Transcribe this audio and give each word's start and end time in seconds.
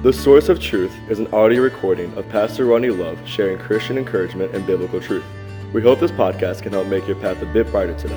The 0.00 0.12
Source 0.12 0.48
of 0.48 0.60
Truth 0.60 0.96
is 1.10 1.18
an 1.18 1.26
audio 1.34 1.60
recording 1.60 2.16
of 2.16 2.28
Pastor 2.28 2.66
Ronnie 2.66 2.90
Love 2.90 3.18
sharing 3.26 3.58
Christian 3.58 3.98
encouragement 3.98 4.54
and 4.54 4.64
biblical 4.64 5.00
truth. 5.00 5.24
We 5.72 5.82
hope 5.82 5.98
this 5.98 6.12
podcast 6.12 6.62
can 6.62 6.72
help 6.72 6.86
make 6.86 7.08
your 7.08 7.16
path 7.16 7.42
a 7.42 7.46
bit 7.46 7.68
brighter 7.72 7.98
today. 7.98 8.14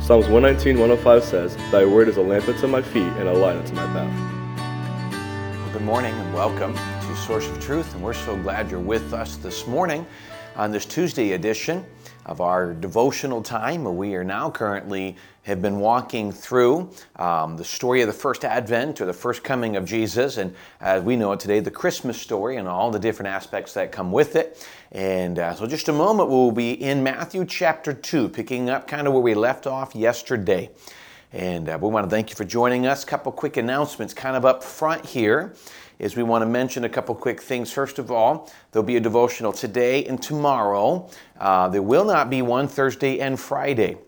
Psalms 0.00 0.26
119, 0.26 0.80
105 0.80 1.22
says, 1.22 1.56
Thy 1.70 1.84
word 1.84 2.08
is 2.08 2.16
a 2.16 2.20
lamp 2.20 2.48
unto 2.48 2.66
my 2.66 2.82
feet 2.82 3.04
and 3.04 3.28
a 3.28 3.32
light 3.32 3.54
unto 3.54 3.74
my 3.74 3.86
path. 3.86 5.72
Good 5.72 5.82
morning 5.82 6.12
and 6.12 6.34
welcome 6.34 6.74
to 6.74 7.16
Source 7.16 7.48
of 7.48 7.60
Truth, 7.60 7.94
and 7.94 8.02
we're 8.02 8.12
so 8.12 8.36
glad 8.36 8.68
you're 8.68 8.80
with 8.80 9.14
us 9.14 9.36
this 9.36 9.68
morning 9.68 10.04
on 10.56 10.72
this 10.72 10.84
Tuesday 10.84 11.34
edition 11.34 11.86
of 12.30 12.40
our 12.40 12.72
devotional 12.72 13.42
time. 13.42 13.84
We 13.96 14.14
are 14.14 14.22
now 14.22 14.50
currently 14.50 15.16
have 15.42 15.60
been 15.60 15.80
walking 15.80 16.30
through 16.30 16.88
um, 17.16 17.56
the 17.56 17.64
story 17.64 18.02
of 18.02 18.06
the 18.06 18.12
first 18.12 18.44
advent 18.44 19.00
or 19.00 19.06
the 19.06 19.12
first 19.12 19.42
coming 19.42 19.74
of 19.74 19.84
Jesus, 19.84 20.36
and 20.36 20.54
as 20.80 21.02
we 21.02 21.16
know 21.16 21.32
it 21.32 21.40
today, 21.40 21.58
the 21.58 21.72
Christmas 21.72 22.20
story 22.20 22.56
and 22.56 22.68
all 22.68 22.92
the 22.92 23.00
different 23.00 23.28
aspects 23.28 23.74
that 23.74 23.90
come 23.90 24.12
with 24.12 24.36
it. 24.36 24.64
And 24.92 25.40
uh, 25.40 25.54
so, 25.54 25.66
just 25.66 25.88
a 25.88 25.92
moment, 25.92 26.28
we'll 26.28 26.52
be 26.52 26.72
in 26.72 27.02
Matthew 27.02 27.44
chapter 27.44 27.92
2, 27.92 28.28
picking 28.28 28.70
up 28.70 28.86
kind 28.86 29.08
of 29.08 29.12
where 29.12 29.22
we 29.22 29.34
left 29.34 29.66
off 29.66 29.96
yesterday. 29.96 30.70
And 31.32 31.68
uh, 31.68 31.78
we 31.80 31.88
want 31.88 32.06
to 32.06 32.10
thank 32.10 32.30
you 32.30 32.36
for 32.36 32.44
joining 32.44 32.86
us. 32.86 33.04
Couple 33.04 33.32
quick 33.32 33.56
announcements 33.56 34.14
kind 34.14 34.36
of 34.36 34.44
up 34.44 34.62
front 34.62 35.04
here 35.04 35.54
is 36.00 36.16
we 36.16 36.22
want 36.22 36.42
to 36.42 36.46
mention 36.46 36.84
a 36.84 36.88
couple 36.88 37.14
quick 37.14 37.42
things. 37.42 37.70
First 37.70 37.98
of 37.98 38.10
all, 38.10 38.50
there'll 38.72 38.86
be 38.86 38.96
a 38.96 39.00
devotional 39.00 39.52
today 39.52 40.04
and 40.06 40.20
tomorrow. 40.20 41.08
Uh, 41.38 41.68
there 41.68 41.82
will 41.82 42.06
not 42.06 42.30
be 42.30 42.40
one 42.42 42.66
Thursday 42.66 43.20
and 43.20 43.38
Friday, 43.38 43.98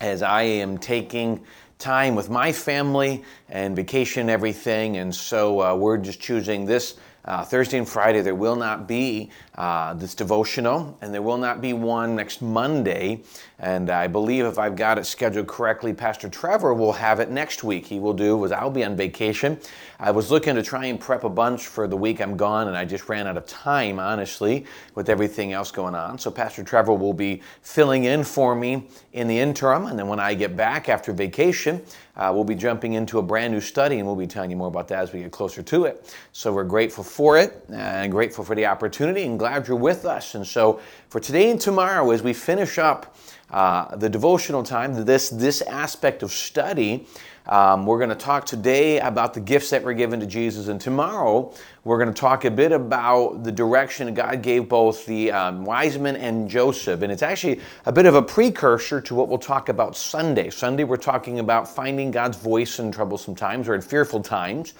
as 0.00 0.22
I 0.22 0.42
am 0.42 0.78
taking 0.78 1.44
time 1.78 2.16
with 2.16 2.28
my 2.28 2.50
family 2.50 3.22
and 3.48 3.76
vacation 3.76 4.28
everything, 4.28 4.96
and 4.96 5.14
so 5.14 5.60
uh, 5.62 5.74
we're 5.76 5.96
just 5.96 6.20
choosing 6.20 6.66
this 6.66 6.96
uh, 7.24 7.44
Thursday 7.44 7.78
and 7.78 7.88
Friday, 7.88 8.22
there 8.22 8.34
will 8.34 8.56
not 8.56 8.88
be 8.88 9.30
uh, 9.56 9.92
this 9.94 10.14
devotional, 10.14 10.96
and 11.02 11.12
there 11.12 11.20
will 11.20 11.36
not 11.36 11.60
be 11.60 11.72
one 11.72 12.16
next 12.16 12.40
Monday. 12.40 13.22
And 13.58 13.90
I 13.90 14.06
believe 14.06 14.44
if 14.44 14.58
I've 14.58 14.76
got 14.76 14.98
it 14.98 15.04
scheduled 15.04 15.48
correctly, 15.48 15.92
Pastor 15.92 16.28
Trevor 16.28 16.72
will 16.74 16.92
have 16.92 17.20
it 17.20 17.30
next 17.30 17.64
week. 17.64 17.86
He 17.86 17.98
will 17.98 18.14
do, 18.14 18.36
was 18.36 18.52
I'll 18.52 18.70
be 18.70 18.84
on 18.84 18.96
vacation. 18.96 19.58
I 19.98 20.12
was 20.12 20.30
looking 20.30 20.54
to 20.54 20.62
try 20.62 20.86
and 20.86 20.98
prep 20.98 21.24
a 21.24 21.28
bunch 21.28 21.66
for 21.66 21.88
the 21.88 21.96
week 21.96 22.20
I'm 22.20 22.36
gone, 22.36 22.68
and 22.68 22.76
I 22.76 22.84
just 22.84 23.08
ran 23.08 23.26
out 23.26 23.36
of 23.36 23.46
time, 23.46 23.98
honestly, 23.98 24.64
with 24.94 25.08
everything 25.08 25.52
else 25.52 25.70
going 25.72 25.96
on. 25.96 26.18
So 26.18 26.30
Pastor 26.30 26.62
Trevor 26.62 26.94
will 26.94 27.12
be 27.12 27.42
filling 27.62 28.04
in 28.04 28.22
for 28.22 28.54
me 28.54 28.86
in 29.12 29.26
the 29.26 29.38
interim, 29.38 29.86
and 29.86 29.98
then 29.98 30.06
when 30.06 30.20
I 30.20 30.34
get 30.34 30.56
back 30.56 30.88
after 30.88 31.12
vacation, 31.12 31.82
uh, 32.18 32.32
we'll 32.34 32.44
be 32.44 32.54
jumping 32.54 32.94
into 32.94 33.18
a 33.18 33.22
brand 33.22 33.52
new 33.52 33.60
study, 33.60 33.98
and 33.98 34.06
we'll 34.06 34.16
be 34.16 34.26
telling 34.26 34.50
you 34.50 34.56
more 34.56 34.68
about 34.68 34.88
that 34.88 34.98
as 34.98 35.12
we 35.12 35.20
get 35.20 35.30
closer 35.30 35.62
to 35.62 35.84
it. 35.84 36.14
So 36.32 36.52
we're 36.52 36.64
grateful 36.64 37.04
for 37.04 37.38
it 37.38 37.64
and 37.72 38.10
grateful 38.10 38.44
for 38.44 38.54
the 38.54 38.66
opportunity 38.66 39.22
and 39.22 39.38
glad 39.38 39.68
you're 39.68 39.76
with 39.76 40.04
us. 40.04 40.34
And 40.34 40.46
so 40.46 40.80
for 41.08 41.20
today 41.20 41.50
and 41.50 41.60
tomorrow, 41.60 42.10
as 42.10 42.22
we 42.22 42.32
finish 42.32 42.78
up 42.78 43.16
uh, 43.50 43.96
the 43.96 44.08
devotional 44.08 44.62
time, 44.62 45.04
this, 45.04 45.30
this 45.30 45.62
aspect 45.62 46.22
of 46.22 46.32
study, 46.32 47.06
um, 47.48 47.86
we're 47.86 47.98
going 47.98 48.10
to 48.10 48.14
talk 48.14 48.44
today 48.44 49.00
about 49.00 49.32
the 49.32 49.40
gifts 49.40 49.70
that 49.70 49.82
were 49.82 49.94
given 49.94 50.20
to 50.20 50.26
Jesus, 50.26 50.68
and 50.68 50.78
tomorrow 50.78 51.54
we're 51.82 51.96
going 51.96 52.12
to 52.12 52.20
talk 52.20 52.44
a 52.44 52.50
bit 52.50 52.72
about 52.72 53.42
the 53.42 53.50
direction 53.50 54.12
God 54.12 54.42
gave 54.42 54.68
both 54.68 55.06
the 55.06 55.32
um, 55.32 55.64
wise 55.64 55.98
men 55.98 56.16
and 56.16 56.50
Joseph. 56.50 57.00
And 57.00 57.10
it's 57.10 57.22
actually 57.22 57.60
a 57.86 57.92
bit 57.92 58.04
of 58.04 58.14
a 58.14 58.22
precursor 58.22 59.00
to 59.00 59.14
what 59.14 59.28
we'll 59.28 59.38
talk 59.38 59.70
about 59.70 59.96
Sunday. 59.96 60.50
Sunday, 60.50 60.84
we're 60.84 60.98
talking 60.98 61.38
about 61.38 61.66
finding 61.66 62.10
God's 62.10 62.36
voice 62.36 62.78
in 62.78 62.92
troublesome 62.92 63.34
times 63.34 63.66
or 63.66 63.74
in 63.74 63.80
fearful 63.80 64.20
times 64.20 64.74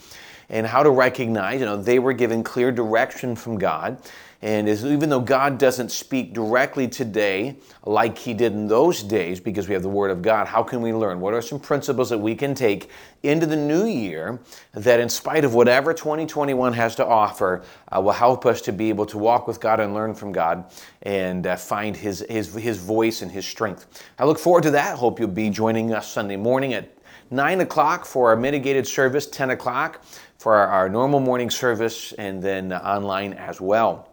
and 0.51 0.67
how 0.67 0.83
to 0.83 0.91
recognize, 0.91 1.61
you 1.61 1.67
know, 1.67 1.77
they 1.77 1.99
were 1.99 2.13
given 2.13 2.43
clear 2.43 2.71
direction 2.71 3.37
from 3.37 3.59
God. 3.59 3.99
And 4.41 4.69
as, 4.69 4.87
even 4.87 5.09
though 5.09 5.21
God 5.21 5.59
doesn't 5.59 5.91
speak 5.91 6.33
directly 6.33 6.87
today 6.87 7.57
like 7.85 8.17
He 8.17 8.35
did 8.35 8.53
in 8.53 8.69
those 8.69 9.03
days, 9.03 9.41
because 9.41 9.67
we 9.67 9.75
have 9.75 9.83
the 9.83 9.89
Word 9.89 10.13
of 10.13 10.23
God, 10.23 10.47
how 10.47 10.63
can 10.63 10.81
we 10.81 10.93
learn? 10.93 11.19
What 11.19 11.35
are 11.35 11.43
some 11.43 11.59
principles 11.59 12.09
that 12.11 12.19
we 12.19 12.37
can 12.37 12.55
take 12.55 12.89
into 13.25 13.47
the 13.47 13.57
new 13.57 13.87
year 13.87 14.39
that, 14.75 15.01
in 15.01 15.09
spite 15.09 15.45
of 15.45 15.55
whatever 15.55 15.93
2021 15.93 16.73
has 16.75 16.95
to 16.97 17.05
offer, 17.07 17.65
uh, 17.91 18.01
will 18.01 18.13
help 18.13 18.47
us 18.47 18.61
to 18.63 18.73
be 18.73 18.91
able 18.91 19.07
to 19.07 19.19
walk 19.19 19.49
with 19.49 19.61
God 19.61 19.81
and 19.81 19.93
learn 19.93 20.15
from 20.15 20.31
God 20.31 20.71
and 21.03 21.45
uh, 21.45 21.57
find 21.57 21.97
his, 21.97 22.25
his, 22.31 22.55
his 22.55 22.79
voice 22.79 23.23
and 23.23 23.33
His 23.33 23.45
strength? 23.45 24.05
I 24.21 24.25
look 24.25 24.39
forward 24.39 24.63
to 24.65 24.71
that. 24.71 24.97
Hope 24.97 25.19
you'll 25.19 25.29
be 25.31 25.51
joining 25.51 25.93
us 25.93 26.13
Sunday 26.13 26.37
morning 26.37 26.75
at 26.75 26.97
9 27.33 27.63
o'clock 27.63 28.05
for 28.05 28.29
our 28.29 28.37
mitigated 28.37 28.87
service, 28.87 29.27
10 29.27 29.51
o'clock 29.51 30.05
for 30.39 30.55
our, 30.55 30.69
our 30.69 30.89
normal 30.89 31.19
morning 31.19 31.51
service, 31.51 32.13
and 32.13 32.41
then 32.41 32.71
uh, 32.71 32.79
online 32.85 33.33
as 33.33 33.61
well 33.61 34.09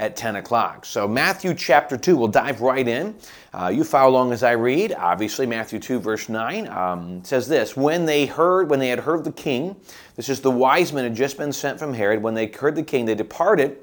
at 0.00 0.16
10 0.16 0.36
o'clock. 0.36 0.86
So, 0.86 1.06
Matthew 1.06 1.52
chapter 1.52 1.98
2, 1.98 2.16
we'll 2.16 2.28
dive 2.28 2.62
right 2.62 2.88
in. 2.88 3.14
Uh, 3.52 3.70
you 3.72 3.84
follow 3.84 4.10
along 4.10 4.32
as 4.32 4.42
I 4.42 4.52
read. 4.52 4.94
Obviously, 4.94 5.46
Matthew 5.46 5.78
2, 5.78 6.00
verse 6.00 6.30
9 6.30 6.68
um, 6.68 7.22
says 7.22 7.46
this 7.46 7.76
When 7.76 8.06
they 8.06 8.24
heard, 8.24 8.70
when 8.70 8.80
they 8.80 8.88
had 8.88 9.00
heard 9.00 9.24
the 9.24 9.32
king, 9.32 9.76
this 10.16 10.30
is 10.30 10.40
the 10.40 10.50
wise 10.50 10.92
men 10.92 11.04
had 11.04 11.14
just 11.14 11.36
been 11.36 11.52
sent 11.52 11.78
from 11.78 11.92
Herod, 11.92 12.22
when 12.22 12.32
they 12.32 12.46
heard 12.46 12.76
the 12.76 12.82
king, 12.82 13.04
they 13.04 13.14
departed. 13.14 13.76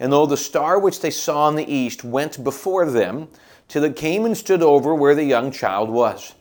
And 0.00 0.12
though 0.12 0.26
the 0.26 0.36
star 0.36 0.80
which 0.80 1.00
they 1.00 1.10
saw 1.10 1.48
in 1.48 1.54
the 1.54 1.72
east 1.72 2.02
went 2.02 2.42
before 2.42 2.90
them, 2.90 3.28
till 3.68 3.84
it 3.84 3.94
came 3.94 4.24
and 4.24 4.36
stood 4.36 4.62
over 4.62 4.94
where 4.94 5.14
the 5.14 5.24
young 5.24 5.52
child 5.52 5.88
was. 5.88 6.34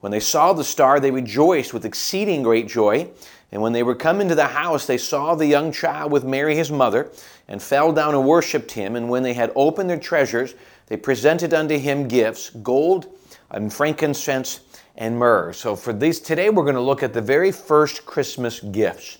When 0.00 0.12
they 0.12 0.20
saw 0.20 0.52
the 0.52 0.62
star, 0.62 1.00
they 1.00 1.10
rejoiced 1.10 1.74
with 1.74 1.84
exceeding 1.84 2.44
great 2.44 2.68
joy. 2.68 3.10
And 3.50 3.60
when 3.60 3.72
they 3.72 3.82
were 3.82 3.94
come 3.94 4.20
into 4.20 4.34
the 4.34 4.46
house, 4.46 4.86
they 4.86 4.98
saw 4.98 5.34
the 5.34 5.46
young 5.46 5.72
child 5.72 6.12
with 6.12 6.24
Mary 6.24 6.54
his 6.54 6.70
mother, 6.70 7.10
and 7.48 7.62
fell 7.62 7.92
down 7.92 8.14
and 8.14 8.26
worshipped 8.26 8.72
him. 8.72 8.96
And 8.96 9.08
when 9.08 9.22
they 9.22 9.34
had 9.34 9.52
opened 9.56 9.88
their 9.88 9.98
treasures, 9.98 10.54
they 10.86 10.96
presented 10.96 11.54
unto 11.54 11.78
him 11.78 12.08
gifts, 12.08 12.50
gold 12.50 13.06
and 13.50 13.72
frankincense 13.72 14.60
and 14.96 15.18
myrrh. 15.18 15.52
So 15.52 15.76
for 15.76 15.92
these 15.92 16.20
today, 16.20 16.50
we're 16.50 16.64
going 16.64 16.74
to 16.74 16.80
look 16.80 17.02
at 17.02 17.12
the 17.12 17.22
very 17.22 17.52
first 17.52 18.04
Christmas 18.04 18.60
gifts. 18.60 19.18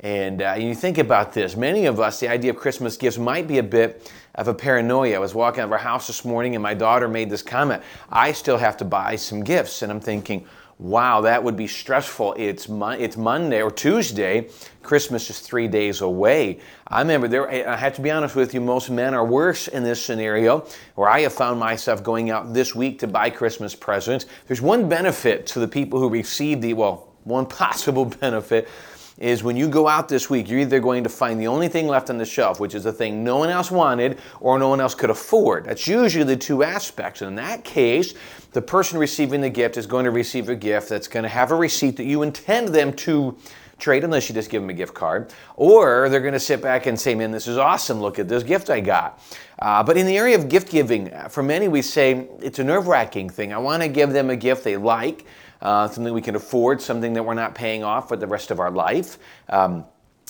And 0.00 0.42
uh, 0.42 0.54
you 0.58 0.74
think 0.74 0.98
about 0.98 1.32
this. 1.32 1.56
Many 1.56 1.86
of 1.86 2.00
us, 2.00 2.20
the 2.20 2.28
idea 2.28 2.50
of 2.50 2.56
Christmas 2.56 2.96
gifts 2.96 3.18
might 3.18 3.48
be 3.48 3.58
a 3.58 3.62
bit 3.62 4.12
of 4.34 4.46
a 4.46 4.54
paranoia. 4.54 5.16
I 5.16 5.18
was 5.18 5.34
walking 5.34 5.60
out 5.60 5.66
of 5.66 5.72
our 5.72 5.78
house 5.78 6.06
this 6.06 6.24
morning, 6.24 6.54
and 6.54 6.62
my 6.62 6.74
daughter 6.74 7.08
made 7.08 7.30
this 7.30 7.42
comment. 7.42 7.82
I 8.10 8.32
still 8.32 8.58
have 8.58 8.76
to 8.78 8.84
buy 8.84 9.16
some 9.16 9.42
gifts, 9.42 9.80
and 9.82 9.90
I'm 9.90 10.00
thinking 10.00 10.46
wow, 10.78 11.22
that 11.22 11.42
would 11.42 11.56
be 11.56 11.66
stressful. 11.66 12.34
It's, 12.36 12.66
it's 12.68 13.16
Monday 13.16 13.62
or 13.62 13.70
Tuesday. 13.70 14.48
Christmas 14.82 15.30
is 15.30 15.40
three 15.40 15.68
days 15.68 16.00
away. 16.00 16.60
I 16.86 17.00
remember 17.00 17.28
there, 17.28 17.48
I 17.68 17.76
have 17.76 17.94
to 17.94 18.02
be 18.02 18.10
honest 18.10 18.36
with 18.36 18.52
you, 18.52 18.60
most 18.60 18.90
men 18.90 19.14
are 19.14 19.24
worse 19.24 19.68
in 19.68 19.82
this 19.82 20.04
scenario 20.04 20.66
where 20.94 21.08
I 21.08 21.20
have 21.20 21.32
found 21.32 21.58
myself 21.58 22.02
going 22.02 22.30
out 22.30 22.52
this 22.52 22.74
week 22.74 22.98
to 23.00 23.06
buy 23.06 23.30
Christmas 23.30 23.74
presents. 23.74 24.26
There's 24.46 24.60
one 24.60 24.88
benefit 24.88 25.46
to 25.48 25.60
the 25.60 25.68
people 25.68 25.98
who 25.98 26.08
receive 26.08 26.60
the, 26.60 26.74
well, 26.74 27.08
one 27.24 27.46
possible 27.46 28.04
benefit 28.04 28.68
is 29.18 29.42
when 29.42 29.56
you 29.56 29.68
go 29.68 29.88
out 29.88 30.08
this 30.08 30.28
week, 30.28 30.48
you're 30.48 30.60
either 30.60 30.80
going 30.80 31.02
to 31.02 31.08
find 31.08 31.40
the 31.40 31.46
only 31.46 31.68
thing 31.68 31.86
left 31.86 32.10
on 32.10 32.18
the 32.18 32.24
shelf, 32.24 32.60
which 32.60 32.74
is 32.74 32.84
the 32.84 32.92
thing 32.92 33.24
no 33.24 33.38
one 33.38 33.48
else 33.48 33.70
wanted 33.70 34.18
or 34.40 34.58
no 34.58 34.68
one 34.68 34.80
else 34.80 34.94
could 34.94 35.10
afford. 35.10 35.64
That's 35.64 35.86
usually 35.86 36.24
the 36.24 36.36
two 36.36 36.62
aspects. 36.62 37.22
And 37.22 37.30
in 37.30 37.34
that 37.36 37.64
case, 37.64 38.14
the 38.52 38.60
person 38.62 38.98
receiving 38.98 39.40
the 39.40 39.50
gift 39.50 39.76
is 39.76 39.86
going 39.86 40.04
to 40.04 40.10
receive 40.10 40.48
a 40.48 40.54
gift 40.54 40.88
that's 40.88 41.08
going 41.08 41.22
to 41.22 41.28
have 41.28 41.50
a 41.50 41.56
receipt 41.56 41.96
that 41.96 42.04
you 42.04 42.22
intend 42.22 42.68
them 42.68 42.92
to 42.94 43.36
trade 43.78 44.04
unless 44.04 44.28
you 44.28 44.34
just 44.34 44.50
give 44.50 44.62
them 44.62 44.70
a 44.70 44.74
gift 44.74 44.94
card. 44.94 45.32
Or 45.56 46.08
they're 46.08 46.20
going 46.20 46.32
to 46.32 46.40
sit 46.40 46.62
back 46.62 46.86
and 46.86 46.98
say, 46.98 47.14
man, 47.14 47.30
this 47.30 47.46
is 47.46 47.58
awesome. 47.58 48.00
Look 48.00 48.18
at 48.18 48.28
this 48.28 48.42
gift 48.42 48.70
I 48.70 48.80
got. 48.80 49.22
Uh, 49.58 49.82
but 49.82 49.96
in 49.96 50.06
the 50.06 50.16
area 50.16 50.36
of 50.36 50.48
gift 50.48 50.70
giving, 50.70 51.10
for 51.28 51.42
many, 51.42 51.68
we 51.68 51.82
say 51.82 52.28
it's 52.40 52.58
a 52.58 52.64
nerve 52.64 52.86
wracking 52.86 53.30
thing. 53.30 53.52
I 53.52 53.58
want 53.58 53.82
to 53.82 53.88
give 53.88 54.12
them 54.12 54.30
a 54.30 54.36
gift 54.36 54.64
they 54.64 54.76
like 54.76 55.26
uh, 55.62 55.88
something 55.88 56.12
we 56.12 56.22
can 56.22 56.36
afford, 56.36 56.80
something 56.80 57.12
that 57.14 57.24
we're 57.24 57.34
not 57.34 57.54
paying 57.54 57.84
off 57.84 58.08
for 58.08 58.16
the 58.16 58.26
rest 58.26 58.50
of 58.50 58.60
our 58.60 58.70
life. 58.70 59.18
Um, 59.48 59.84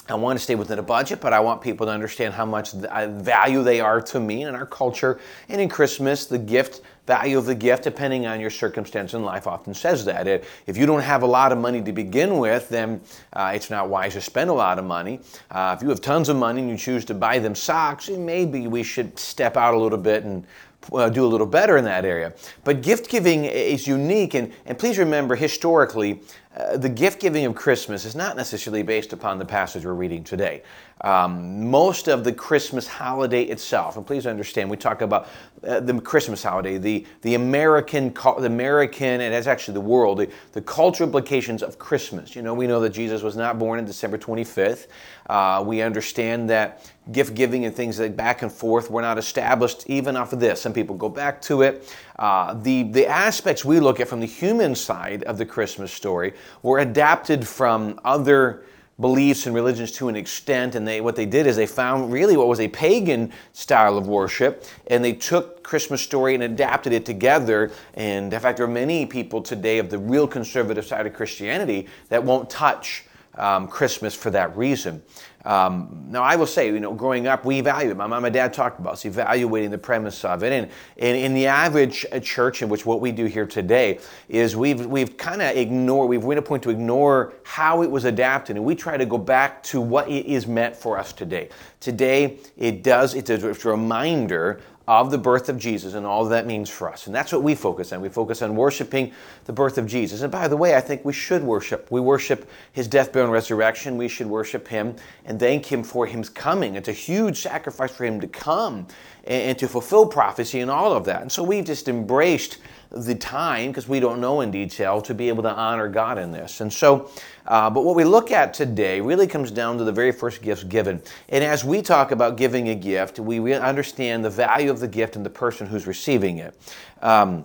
I 0.08 0.14
want 0.14 0.38
to 0.38 0.42
stay 0.42 0.54
within 0.54 0.78
a 0.78 0.82
budget, 0.82 1.20
but 1.20 1.32
I 1.32 1.40
want 1.40 1.60
people 1.60 1.86
to 1.86 1.92
understand 1.92 2.32
how 2.32 2.46
much 2.46 2.74
uh, 2.74 3.08
value 3.08 3.64
they 3.64 3.80
are 3.80 4.00
to 4.02 4.20
me 4.20 4.42
and 4.42 4.50
in 4.50 4.54
our 4.54 4.66
culture. 4.66 5.18
And 5.48 5.60
in 5.60 5.68
Christmas, 5.68 6.26
the 6.26 6.38
gift 6.38 6.80
value 7.06 7.38
of 7.38 7.46
the 7.46 7.54
gift, 7.54 7.84
depending 7.84 8.26
on 8.26 8.40
your 8.40 8.50
circumstance 8.50 9.14
in 9.14 9.22
life, 9.22 9.46
often 9.46 9.74
says 9.74 10.04
that. 10.04 10.26
If 10.66 10.76
you 10.76 10.86
don't 10.86 11.02
have 11.02 11.22
a 11.22 11.26
lot 11.26 11.52
of 11.52 11.58
money 11.58 11.82
to 11.82 11.92
begin 11.92 12.38
with, 12.38 12.68
then 12.68 13.00
uh, 13.32 13.52
it's 13.54 13.70
not 13.70 13.88
wise 13.88 14.14
to 14.14 14.20
spend 14.20 14.50
a 14.50 14.52
lot 14.52 14.78
of 14.78 14.84
money. 14.84 15.20
Uh, 15.50 15.74
if 15.76 15.82
you 15.82 15.88
have 15.88 16.00
tons 16.00 16.28
of 16.28 16.36
money 16.36 16.62
and 16.62 16.70
you 16.70 16.76
choose 16.76 17.04
to 17.06 17.14
buy 17.14 17.38
them 17.38 17.54
socks, 17.54 18.08
maybe 18.08 18.66
we 18.66 18.82
should 18.82 19.18
step 19.18 19.56
out 19.56 19.74
a 19.74 19.78
little 19.78 19.98
bit 19.98 20.24
and 20.24 20.46
uh, 20.92 21.08
do 21.08 21.24
a 21.24 21.28
little 21.28 21.46
better 21.46 21.76
in 21.76 21.84
that 21.84 22.04
area. 22.04 22.32
But 22.64 22.82
gift 22.82 23.08
giving 23.08 23.44
is 23.44 23.86
unique, 23.86 24.34
and, 24.34 24.52
and 24.64 24.78
please 24.78 24.98
remember 24.98 25.34
historically, 25.34 26.20
uh, 26.56 26.76
the 26.76 26.88
gift 26.88 27.20
giving 27.20 27.44
of 27.44 27.54
Christmas 27.54 28.04
is 28.04 28.14
not 28.14 28.36
necessarily 28.36 28.82
based 28.82 29.12
upon 29.12 29.38
the 29.38 29.44
passage 29.44 29.84
we're 29.84 29.92
reading 29.92 30.24
today. 30.24 30.62
Um, 31.02 31.70
most 31.70 32.08
of 32.08 32.24
the 32.24 32.32
Christmas 32.32 32.86
holiday 32.86 33.42
itself, 33.42 33.98
and 33.98 34.06
please 34.06 34.26
understand, 34.26 34.70
we 34.70 34.78
talk 34.78 35.02
about 35.02 35.28
uh, 35.66 35.80
the 35.80 36.00
Christmas 36.00 36.42
holiday, 36.42 36.78
the, 36.78 37.06
the 37.20 37.34
American, 37.34 38.14
the 38.14 38.46
American, 38.46 39.20
and 39.20 39.34
it's 39.34 39.46
actually 39.46 39.74
the 39.74 39.82
world, 39.82 40.18
the, 40.18 40.30
the 40.52 40.62
cultural 40.62 41.06
implications 41.06 41.62
of 41.62 41.78
Christmas. 41.78 42.34
You 42.34 42.40
know, 42.40 42.54
we 42.54 42.66
know 42.66 42.80
that 42.80 42.90
Jesus 42.90 43.22
was 43.22 43.36
not 43.36 43.58
born 43.58 43.78
on 43.78 43.84
December 43.84 44.16
25th. 44.16 44.86
Uh, 45.28 45.62
we 45.66 45.82
understand 45.82 46.48
that 46.48 46.90
gift 47.12 47.34
giving 47.34 47.66
and 47.66 47.74
things 47.74 48.00
like 48.00 48.16
back 48.16 48.42
and 48.42 48.50
forth 48.50 48.90
were 48.90 49.02
not 49.02 49.18
established 49.18 49.84
even 49.88 50.16
off 50.16 50.32
of 50.32 50.40
this. 50.40 50.60
Some 50.60 50.72
people 50.72 50.96
go 50.96 51.08
back 51.08 51.42
to 51.42 51.62
it. 51.62 51.94
Uh, 52.18 52.54
the, 52.54 52.84
the 52.84 53.06
aspects 53.06 53.64
we 53.64 53.78
look 53.78 54.00
at 54.00 54.08
from 54.08 54.20
the 54.20 54.26
human 54.26 54.74
side 54.74 55.22
of 55.24 55.36
the 55.38 55.44
Christmas 55.44 55.92
story 55.92 56.32
were 56.62 56.78
adapted 56.78 57.46
from 57.46 58.00
other 58.04 58.64
beliefs 58.98 59.46
and 59.46 59.54
religions 59.54 59.92
to 59.92 60.08
an 60.08 60.16
extent 60.16 60.74
and 60.74 60.88
they 60.88 61.02
what 61.02 61.16
they 61.16 61.26
did 61.26 61.46
is 61.46 61.54
they 61.54 61.66
found 61.66 62.10
really 62.10 62.36
what 62.36 62.48
was 62.48 62.60
a 62.60 62.68
pagan 62.68 63.30
style 63.52 63.98
of 63.98 64.08
worship 64.08 64.64
and 64.86 65.04
they 65.04 65.12
took 65.12 65.62
christmas 65.62 66.00
story 66.00 66.34
and 66.34 66.42
adapted 66.42 66.94
it 66.94 67.04
together. 67.04 67.70
And 67.92 68.32
in 68.32 68.40
fact 68.40 68.56
there 68.56 68.64
are 68.64 68.70
many 68.70 69.04
people 69.04 69.42
today 69.42 69.78
of 69.78 69.90
the 69.90 69.98
real 69.98 70.26
conservative 70.26 70.86
side 70.86 71.06
of 71.06 71.12
christianity 71.12 71.88
that 72.08 72.24
won't 72.24 72.48
touch 72.48 73.04
um, 73.34 73.68
christmas 73.68 74.14
for 74.14 74.30
that 74.30 74.56
reason 74.56 75.02
um, 75.46 76.06
now, 76.08 76.24
I 76.24 76.34
will 76.34 76.46
say, 76.46 76.66
you 76.66 76.80
know, 76.80 76.92
growing 76.92 77.28
up, 77.28 77.44
we 77.44 77.60
evaluate. 77.60 77.96
My 77.96 78.08
mom 78.08 78.24
and 78.24 78.34
dad 78.34 78.52
talked 78.52 78.80
about 78.80 78.94
us 78.94 79.04
evaluating 79.04 79.70
the 79.70 79.78
premise 79.78 80.24
of 80.24 80.42
it, 80.42 80.52
and, 80.52 80.70
in 81.16 81.34
the 81.34 81.46
average 81.46 82.04
uh, 82.10 82.18
church, 82.18 82.62
in 82.62 82.68
which 82.68 82.84
what 82.84 83.00
we 83.00 83.12
do 83.12 83.26
here 83.26 83.46
today 83.46 84.00
is 84.28 84.56
we've 84.56 84.84
we've 84.86 85.16
kind 85.16 85.40
of 85.40 85.56
ignored, 85.56 86.08
we've 86.08 86.24
reached 86.24 86.40
a 86.40 86.42
point 86.42 86.64
to 86.64 86.70
ignore 86.70 87.32
how 87.44 87.82
it 87.82 87.90
was 87.90 88.04
adapted, 88.04 88.56
and 88.56 88.64
we 88.64 88.74
try 88.74 88.96
to 88.96 89.06
go 89.06 89.18
back 89.18 89.62
to 89.62 89.80
what 89.80 90.08
it 90.08 90.26
is 90.26 90.48
meant 90.48 90.74
for 90.74 90.98
us 90.98 91.12
today. 91.12 91.48
Today, 91.78 92.38
it 92.56 92.82
does. 92.82 93.14
It's 93.14 93.30
a, 93.30 93.48
it's 93.48 93.64
a 93.64 93.68
reminder 93.68 94.60
of 94.88 95.10
the 95.10 95.18
birth 95.18 95.48
of 95.48 95.58
Jesus 95.58 95.94
and 95.94 96.06
all 96.06 96.24
that 96.26 96.46
means 96.46 96.70
for 96.70 96.88
us. 96.88 97.06
And 97.06 97.14
that's 97.14 97.32
what 97.32 97.42
we 97.42 97.54
focus 97.54 97.92
on. 97.92 98.00
We 98.00 98.08
focus 98.08 98.40
on 98.40 98.54
worshiping 98.54 99.12
the 99.44 99.52
birth 99.52 99.78
of 99.78 99.86
Jesus. 99.86 100.22
And 100.22 100.30
by 100.30 100.46
the 100.46 100.56
way, 100.56 100.76
I 100.76 100.80
think 100.80 101.04
we 101.04 101.12
should 101.12 101.42
worship. 101.42 101.90
We 101.90 102.00
worship 102.00 102.48
his 102.72 102.86
death, 102.86 103.12
burial, 103.12 103.26
and 103.26 103.32
resurrection. 103.32 103.96
We 103.96 104.08
should 104.08 104.28
worship 104.28 104.68
him 104.68 104.94
and 105.24 105.40
thank 105.40 105.66
him 105.66 105.82
for 105.82 106.06
his 106.06 106.28
coming. 106.28 106.76
It's 106.76 106.88
a 106.88 106.92
huge 106.92 107.40
sacrifice 107.40 107.90
for 107.90 108.04
him 108.04 108.20
to 108.20 108.28
come 108.28 108.86
and, 109.26 109.58
to 109.58 109.68
fulfill 109.68 110.06
prophecy 110.06 110.60
and 110.60 110.70
all 110.70 110.92
of 110.92 111.04
that. 111.04 111.22
And 111.22 111.32
so 111.32 111.42
we've 111.42 111.64
just 111.64 111.88
embraced 111.88 112.58
the 112.90 113.14
time, 113.14 113.70
because 113.70 113.88
we 113.88 113.98
don't 114.00 114.20
know 114.20 114.40
in 114.40 114.50
detail, 114.50 115.00
to 115.02 115.12
be 115.12 115.28
able 115.28 115.42
to 115.42 115.52
honor 115.52 115.88
God 115.88 116.18
in 116.18 116.30
this. 116.30 116.60
And 116.60 116.72
so, 116.72 117.10
uh, 117.46 117.68
but 117.68 117.84
what 117.84 117.96
we 117.96 118.04
look 118.04 118.30
at 118.30 118.54
today 118.54 119.00
really 119.00 119.26
comes 119.26 119.50
down 119.50 119.76
to 119.78 119.84
the 119.84 119.92
very 119.92 120.12
first 120.12 120.40
gifts 120.40 120.64
given. 120.64 121.02
And 121.28 121.42
as 121.42 121.64
we 121.64 121.82
talk 121.82 122.12
about 122.12 122.36
giving 122.36 122.68
a 122.68 122.74
gift, 122.74 123.18
we 123.18 123.52
understand 123.52 124.24
the 124.24 124.30
value 124.30 124.70
of 124.70 124.78
the 124.78 124.88
gift 124.88 125.16
and 125.16 125.26
the 125.26 125.30
person 125.30 125.66
who's 125.66 125.86
receiving 125.86 126.38
it. 126.38 126.56
Um, 127.02 127.44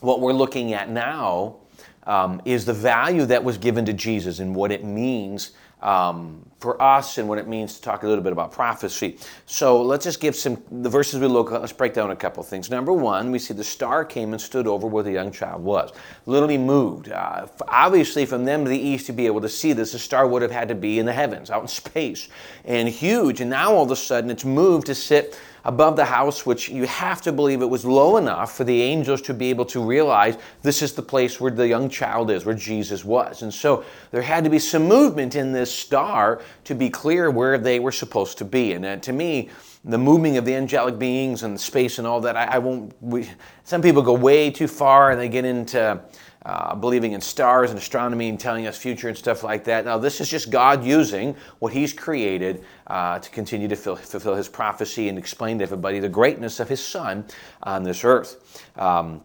what 0.00 0.20
we're 0.20 0.32
looking 0.32 0.72
at 0.72 0.88
now 0.88 1.56
um, 2.06 2.40
is 2.44 2.64
the 2.64 2.72
value 2.72 3.26
that 3.26 3.44
was 3.44 3.58
given 3.58 3.84
to 3.84 3.92
Jesus 3.92 4.38
and 4.38 4.56
what 4.56 4.72
it 4.72 4.84
means 4.84 5.50
um, 5.82 6.48
for 6.58 6.80
us 6.82 7.18
and 7.18 7.28
what 7.28 7.38
it 7.38 7.46
means 7.46 7.74
to 7.74 7.82
talk 7.82 8.02
a 8.02 8.08
little 8.08 8.22
bit 8.22 8.32
about 8.32 8.50
prophecy. 8.50 9.16
So 9.46 9.80
let's 9.80 10.04
just 10.04 10.20
give 10.20 10.34
some 10.34 10.62
the 10.70 10.88
verses 10.88 11.20
we 11.20 11.28
look 11.28 11.52
at. 11.52 11.60
Let's 11.60 11.72
break 11.72 11.94
down 11.94 12.10
a 12.10 12.16
couple 12.16 12.42
things. 12.42 12.68
Number 12.68 12.92
one, 12.92 13.30
we 13.30 13.38
see 13.38 13.54
the 13.54 13.62
star 13.62 14.04
came 14.04 14.32
and 14.32 14.40
stood 14.40 14.66
over 14.66 14.86
where 14.86 15.04
the 15.04 15.12
young 15.12 15.30
child 15.30 15.62
was, 15.62 15.92
literally 16.26 16.58
moved. 16.58 17.10
Uh, 17.10 17.46
obviously, 17.68 18.26
from 18.26 18.44
them 18.44 18.64
to 18.64 18.70
the 18.70 18.78
east 18.78 19.06
to 19.06 19.12
be 19.12 19.26
able 19.26 19.40
to 19.40 19.48
see 19.48 19.72
this, 19.72 19.92
the 19.92 19.98
star 19.98 20.26
would 20.26 20.42
have 20.42 20.50
had 20.50 20.68
to 20.68 20.74
be 20.74 20.98
in 20.98 21.06
the 21.06 21.12
heavens, 21.12 21.50
out 21.50 21.62
in 21.62 21.68
space, 21.68 22.28
and 22.64 22.88
huge. 22.88 23.40
And 23.40 23.50
now 23.50 23.72
all 23.74 23.84
of 23.84 23.90
a 23.92 23.96
sudden, 23.96 24.30
it's 24.30 24.44
moved 24.44 24.86
to 24.86 24.94
sit 24.94 25.38
above 25.64 25.96
the 25.96 26.04
house, 26.04 26.46
which 26.46 26.70
you 26.70 26.86
have 26.86 27.20
to 27.20 27.30
believe 27.30 27.60
it 27.60 27.68
was 27.68 27.84
low 27.84 28.16
enough 28.16 28.56
for 28.56 28.64
the 28.64 28.80
angels 28.80 29.20
to 29.20 29.34
be 29.34 29.50
able 29.50 29.66
to 29.66 29.84
realize 29.84 30.38
this 30.62 30.80
is 30.80 30.94
the 30.94 31.02
place 31.02 31.40
where 31.40 31.50
the 31.50 31.68
young 31.68 31.90
child 31.90 32.30
is, 32.30 32.46
where 32.46 32.54
Jesus 32.54 33.04
was. 33.04 33.42
And 33.42 33.52
so 33.52 33.84
there 34.10 34.22
had 34.22 34.44
to 34.44 34.50
be 34.50 34.58
some 34.58 34.84
movement 34.84 35.36
in 35.36 35.52
this 35.52 35.70
star 35.70 36.40
to 36.64 36.74
be 36.74 36.90
clear 36.90 37.30
where 37.30 37.58
they 37.58 37.80
were 37.80 37.92
supposed 37.92 38.38
to 38.38 38.44
be. 38.44 38.72
And 38.72 38.84
uh, 38.84 38.96
to 38.96 39.12
me, 39.12 39.48
the 39.84 39.98
moving 39.98 40.36
of 40.36 40.44
the 40.44 40.54
angelic 40.54 40.98
beings 40.98 41.42
and 41.42 41.54
the 41.54 41.58
space 41.58 41.98
and 41.98 42.06
all 42.06 42.20
that, 42.22 42.36
I, 42.36 42.44
I 42.44 42.58
won't. 42.58 42.94
We, 43.00 43.28
some 43.64 43.82
people 43.82 44.02
go 44.02 44.14
way 44.14 44.50
too 44.50 44.68
far 44.68 45.10
and 45.10 45.20
they 45.20 45.28
get 45.28 45.44
into 45.44 46.00
uh, 46.44 46.74
believing 46.74 47.12
in 47.12 47.20
stars 47.20 47.70
and 47.70 47.78
astronomy 47.78 48.28
and 48.28 48.38
telling 48.38 48.66
us 48.66 48.78
future 48.78 49.08
and 49.08 49.16
stuff 49.16 49.44
like 49.44 49.64
that. 49.64 49.84
Now, 49.84 49.98
this 49.98 50.20
is 50.20 50.28
just 50.28 50.50
God 50.50 50.84
using 50.84 51.36
what 51.58 51.72
He's 51.72 51.92
created 51.92 52.64
uh, 52.86 53.18
to 53.18 53.30
continue 53.30 53.68
to 53.68 53.76
fill, 53.76 53.96
fulfill 53.96 54.34
His 54.34 54.48
prophecy 54.48 55.08
and 55.08 55.18
explain 55.18 55.58
to 55.58 55.64
everybody 55.64 55.98
the 55.98 56.08
greatness 56.08 56.60
of 56.60 56.68
His 56.68 56.84
Son 56.84 57.24
on 57.62 57.82
this 57.82 58.04
earth. 58.04 58.62
Um, 58.76 59.22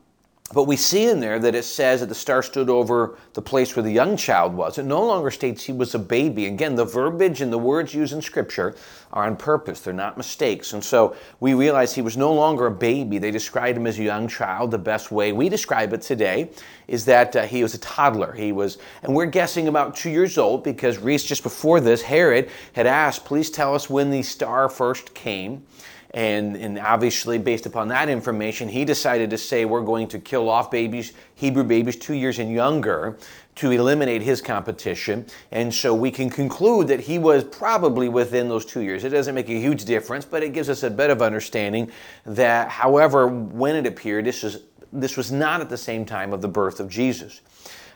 but 0.54 0.66
we 0.66 0.78
see 0.78 1.08
in 1.08 1.20
there 1.20 1.40
that 1.40 1.56
it 1.56 1.64
says 1.64 2.02
that 2.02 2.10
the 2.10 2.16
star 2.16 2.44
stood 2.44 2.70
over 2.70 3.18
the 3.34 3.42
place 3.42 3.76
where 3.76 3.82
the 3.82 3.92
young 3.92 4.16
child 4.16 4.54
was. 4.54 4.78
It 4.78 4.86
no 4.86 5.04
longer 5.04 5.32
states 5.32 5.64
he 5.64 5.74
was 5.74 5.96
a 5.96 6.00
baby. 6.00 6.46
Again, 6.46 6.76
the 6.76 6.86
verbiage 6.86 7.42
and 7.42 7.52
the 7.52 7.58
words 7.58 7.94
used 7.94 8.14
in 8.14 8.22
Scripture 8.22 8.76
are 9.12 9.26
on 9.26 9.36
purpose, 9.36 9.80
they're 9.80 9.94
not 9.94 10.16
mistakes. 10.16 10.74
And 10.74 10.84
so 10.84 11.16
we 11.40 11.54
realize 11.54 11.94
he 11.94 12.02
was 12.02 12.18
no 12.18 12.34
longer 12.34 12.68
a 12.68 12.72
baby. 12.72 13.18
They 13.18 13.32
described 13.32 13.78
him 13.78 13.88
as 13.88 13.98
a 13.98 14.04
young 14.04 14.28
child. 14.28 14.72
The 14.72 14.78
best 14.78 15.12
way 15.12 15.32
we 15.32 15.50
describe 15.50 15.94
it 15.94 16.02
today 16.02 16.52
is 16.88 17.06
that 17.06 17.36
uh, 17.36 17.44
he 17.44 17.64
was 17.64 17.74
a 17.74 17.80
toddler. 17.80 18.34
He 18.34 18.52
was, 18.52 18.78
and 19.02 19.16
we're 19.16 19.26
guessing 19.26 19.68
about 19.68 19.96
two 19.96 20.10
years 20.10 20.38
old 20.38 20.64
because 20.64 21.00
Reese, 21.00 21.24
just 21.24 21.44
before 21.44 21.80
this, 21.80 22.02
Herod 22.02 22.50
had 22.74 22.88
asked, 22.88 23.26
please 23.26 23.50
tell 23.50 23.74
us 23.74 23.90
when 23.90 24.12
the 24.12 24.22
star 24.22 24.70
first 24.70 25.14
came. 25.14 25.64
And, 26.14 26.56
and 26.56 26.78
obviously, 26.78 27.40
based 27.40 27.66
upon 27.66 27.88
that 27.88 28.08
information, 28.08 28.70
he 28.70 28.86
decided 28.86 29.32
to 29.32 29.38
say, 29.38 29.66
We're 29.66 29.82
going 29.82 30.08
to 30.10 30.20
kill 30.20 30.48
off 30.48 30.70
babies, 30.70 31.14
Hebrew 31.34 31.64
babies 31.64 31.96
two 31.96 32.14
years 32.14 32.38
and 32.38 32.52
younger, 32.52 33.18
to 33.56 33.72
eliminate 33.72 34.22
his 34.22 34.42
competition. 34.42 35.26
And 35.52 35.74
so 35.74 35.94
we 35.94 36.12
can 36.12 36.30
conclude 36.30 36.88
that 36.90 37.00
he 37.00 37.18
was 37.18 37.44
probably 37.44 38.10
within 38.10 38.48
those 38.48 38.66
two 38.66 38.82
years. 38.82 39.04
It 39.04 39.10
doesn't 39.10 39.34
make 39.34 39.50
a 39.50 39.60
huge 39.60 39.86
difference, 39.86 40.26
but 40.26 40.44
it 40.44 40.54
gives 40.54 40.70
us 40.70 40.84
a 40.84 40.90
bit 40.90 41.10
of 41.10 41.22
understanding 41.22 41.92
that, 42.26 42.70
however, 42.70 43.28
when 43.28 43.76
it 43.76 43.88
appeared, 43.88 44.26
this 44.26 44.44
was, 44.44 44.64
this 44.92 45.18
was 45.18 45.32
not 45.32 45.62
at 45.62 45.70
the 45.70 45.78
same 45.78 46.06
time 46.06 46.32
of 46.34 46.42
the 46.42 46.48
birth 46.48 46.80
of 46.80 46.90
Jesus. 46.90 47.42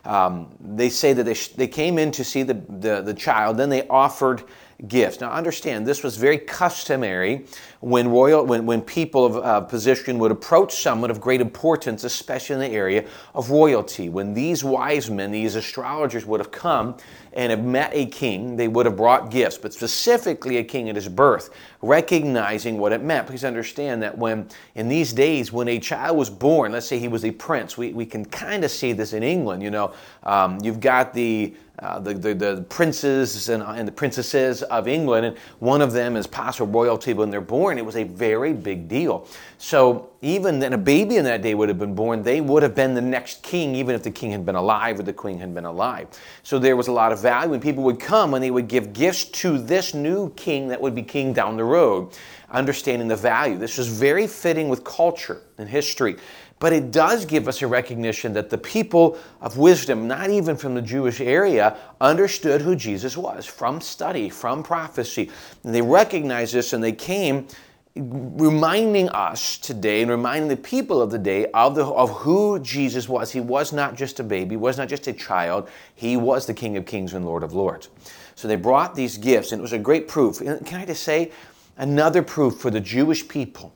Um, 0.05 0.55
they 0.59 0.89
say 0.89 1.13
that 1.13 1.23
they, 1.23 1.33
sh- 1.33 1.49
they 1.49 1.67
came 1.67 1.97
in 1.99 2.11
to 2.13 2.23
see 2.23 2.43
the, 2.43 2.53
the, 2.53 3.01
the 3.01 3.13
child, 3.13 3.57
then 3.57 3.69
they 3.69 3.87
offered 3.87 4.43
gifts. 4.87 5.19
Now, 5.19 5.31
understand, 5.31 5.87
this 5.87 6.03
was 6.03 6.17
very 6.17 6.37
customary 6.37 7.45
when 7.79 8.09
royal, 8.09 8.45
when, 8.45 8.65
when 8.67 8.81
people 8.81 9.25
of 9.25 9.37
uh, 9.37 9.61
position 9.61 10.19
would 10.19 10.31
approach 10.31 10.75
someone 10.75 11.09
of 11.09 11.19
great 11.19 11.41
importance, 11.41 12.03
especially 12.03 12.53
in 12.55 12.59
the 12.59 12.77
area 12.77 13.05
of 13.33 13.49
royalty. 13.49 14.09
When 14.09 14.35
these 14.35 14.63
wise 14.63 15.09
men, 15.09 15.31
these 15.31 15.55
astrologers, 15.55 16.25
would 16.25 16.39
have 16.39 16.51
come 16.51 16.95
and 17.33 17.49
have 17.49 17.63
met 17.63 17.91
a 17.93 18.05
king, 18.05 18.55
they 18.55 18.67
would 18.67 18.85
have 18.85 18.97
brought 18.97 19.31
gifts, 19.31 19.57
but 19.57 19.73
specifically 19.73 20.57
a 20.57 20.63
king 20.63 20.89
at 20.89 20.95
his 20.95 21.07
birth, 21.07 21.49
recognizing 21.81 22.77
what 22.77 22.91
it 22.91 23.01
meant. 23.01 23.27
Please 23.27 23.43
understand 23.43 24.01
that 24.03 24.17
when, 24.17 24.47
in 24.75 24.87
these 24.87 25.13
days, 25.13 25.51
when 25.51 25.67
a 25.67 25.79
child 25.79 26.17
was 26.17 26.29
born, 26.29 26.71
let's 26.71 26.87
say 26.87 26.99
he 26.99 27.07
was 27.07 27.25
a 27.25 27.31
prince, 27.31 27.77
we, 27.77 27.93
we 27.93 28.05
can 28.05 28.25
kind 28.25 28.63
of 28.63 28.71
see 28.71 28.93
this 28.93 29.13
in 29.13 29.23
England, 29.23 29.63
you 29.63 29.71
know, 29.71 29.93
um, 30.23 30.59
you've 30.61 30.79
got 30.79 31.13
the 31.13 31.53
uh, 31.79 31.99
the, 31.99 32.15
the, 32.15 32.33
the, 32.33 32.65
princes 32.69 33.49
and, 33.49 33.61
and, 33.61 33.87
the 33.87 33.91
princesses 33.91 34.63
of 34.63 34.87
England, 34.87 35.27
and 35.27 35.37
one 35.59 35.79
of 35.79 35.91
them 35.91 36.15
is 36.15 36.25
possible 36.25 36.71
royalty 36.71 37.13
when 37.13 37.29
they're 37.29 37.39
born. 37.39 37.77
It 37.77 37.85
was 37.85 37.95
a 37.95 38.03
very 38.03 38.51
big 38.51 38.87
deal. 38.87 39.27
So 39.59 40.09
even 40.23 40.57
then, 40.57 40.73
a 40.73 40.77
baby 40.77 41.17
in 41.17 41.23
that 41.25 41.43
day 41.43 41.53
would 41.53 41.69
have 41.69 41.77
been 41.77 41.93
born. 41.93 42.23
They 42.23 42.41
would 42.41 42.63
have 42.63 42.73
been 42.73 42.95
the 42.95 43.01
next 43.01 43.43
king, 43.43 43.75
even 43.75 43.93
if 43.93 44.01
the 44.01 44.09
king 44.09 44.31
had 44.31 44.43
been 44.43 44.55
alive 44.55 44.99
or 44.99 45.03
the 45.03 45.13
queen 45.13 45.37
had 45.37 45.53
been 45.53 45.65
alive. 45.65 46.07
So 46.41 46.57
there 46.57 46.75
was 46.75 46.87
a 46.87 46.91
lot 46.91 47.11
of 47.11 47.19
value, 47.19 47.53
and 47.53 47.61
people 47.61 47.83
would 47.83 47.99
come 47.99 48.33
and 48.33 48.43
they 48.43 48.51
would 48.51 48.67
give 48.67 48.91
gifts 48.93 49.25
to 49.25 49.59
this 49.59 49.93
new 49.93 50.31
king 50.31 50.69
that 50.69 50.81
would 50.81 50.95
be 50.95 51.03
king 51.03 51.31
down 51.31 51.57
the 51.57 51.63
road, 51.63 52.11
understanding 52.49 53.07
the 53.07 53.15
value. 53.15 53.55
This 53.55 53.77
was 53.77 53.87
very 53.87 54.25
fitting 54.25 54.67
with 54.67 54.83
culture 54.83 55.43
and 55.59 55.69
history. 55.69 56.15
But 56.59 56.73
it 56.73 56.91
does 56.91 57.25
give 57.25 57.47
us 57.47 57.61
a 57.61 57.67
recognition 57.67 58.33
that 58.33 58.49
the 58.49 58.57
people 58.57 59.17
of 59.41 59.57
wisdom, 59.57 60.07
not 60.07 60.31
even 60.31 60.57
from 60.57 60.73
the 60.73 60.81
Jewish 60.81 61.21
area, 61.21 61.77
understood 62.01 62.61
who 62.61 62.75
Jesus 62.75 63.15
was 63.15 63.45
from 63.45 63.79
study, 63.79 64.29
from 64.29 64.63
prophecy. 64.63 65.29
And 65.63 65.73
they 65.73 65.83
recognized 65.83 66.53
this 66.53 66.73
and 66.73 66.83
they 66.83 66.93
came 66.93 67.47
reminding 67.95 69.09
us 69.09 69.57
today 69.57 70.01
and 70.01 70.11
reminding 70.11 70.49
the 70.49 70.57
people 70.57 71.01
of 71.01 71.11
the 71.11 71.17
day 71.17 71.47
of, 71.47 71.75
the, 71.75 71.85
of 71.85 72.09
who 72.11 72.59
Jesus 72.59 73.09
was. 73.09 73.31
He 73.31 73.39
was 73.39 73.73
not 73.73 73.95
just 73.95 74.19
a 74.19 74.23
baby, 74.23 74.51
he 74.51 74.57
was 74.57 74.77
not 74.77 74.87
just 74.87 75.07
a 75.07 75.13
child, 75.13 75.69
he 75.95 76.17
was 76.17 76.45
the 76.45 76.53
King 76.53 76.77
of 76.77 76.85
Kings 76.85 77.13
and 77.13 77.25
Lord 77.25 77.43
of 77.43 77.53
Lords. 77.53 77.89
So 78.35 78.47
they 78.47 78.55
brought 78.55 78.93
these 78.93 79.17
gifts, 79.17 79.51
and 79.51 79.59
it 79.59 79.63
was 79.63 79.73
a 79.73 79.79
great 79.79 80.07
proof. 80.07 80.39
Can 80.39 80.79
I 80.79 80.85
just 80.85 81.03
say, 81.03 81.31
another 81.77 82.21
proof 82.21 82.59
for 82.59 82.69
the 82.69 82.79
Jewish 82.79 83.27
people 83.27 83.73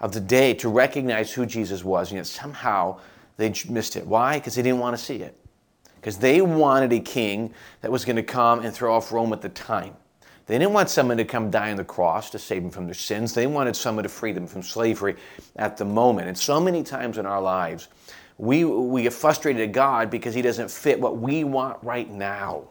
of 0.00 0.12
the 0.12 0.20
day 0.20 0.54
to 0.54 0.68
recognize 0.68 1.32
who 1.32 1.46
Jesus 1.46 1.84
was, 1.84 2.10
and 2.10 2.16
yet 2.18 2.26
somehow 2.26 2.98
they 3.36 3.52
missed 3.68 3.96
it. 3.96 4.06
Why? 4.06 4.38
Because 4.38 4.54
they 4.54 4.62
didn't 4.62 4.80
want 4.80 4.96
to 4.96 5.02
see 5.02 5.16
it. 5.16 5.36
because 6.00 6.18
they 6.18 6.40
wanted 6.40 6.92
a 6.92 7.00
king 7.00 7.52
that 7.80 7.90
was 7.90 8.04
going 8.04 8.16
to 8.16 8.22
come 8.22 8.60
and 8.60 8.72
throw 8.74 8.94
off 8.94 9.12
Rome 9.12 9.32
at 9.32 9.42
the 9.42 9.48
time. 9.48 9.94
They 10.46 10.58
didn't 10.58 10.72
want 10.72 10.88
someone 10.88 11.18
to 11.18 11.24
come 11.24 11.50
die 11.50 11.70
on 11.70 11.76
the 11.76 11.84
cross 11.84 12.30
to 12.30 12.38
save 12.38 12.62
them 12.62 12.70
from 12.70 12.86
their 12.86 12.94
sins. 12.94 13.34
They 13.34 13.46
wanted 13.46 13.76
someone 13.76 14.04
to 14.04 14.08
free 14.08 14.32
them 14.32 14.46
from 14.46 14.62
slavery 14.62 15.16
at 15.56 15.76
the 15.76 15.84
moment. 15.84 16.28
And 16.28 16.38
so 16.38 16.60
many 16.60 16.82
times 16.82 17.18
in 17.18 17.26
our 17.26 17.42
lives, 17.42 17.88
we, 18.38 18.64
we 18.64 19.02
get 19.02 19.12
frustrated 19.12 19.60
at 19.62 19.72
God 19.72 20.10
because 20.10 20.34
He 20.34 20.40
doesn't 20.42 20.70
fit 20.70 20.98
what 21.00 21.18
we 21.18 21.44
want 21.44 21.82
right 21.82 22.08
now. 22.10 22.68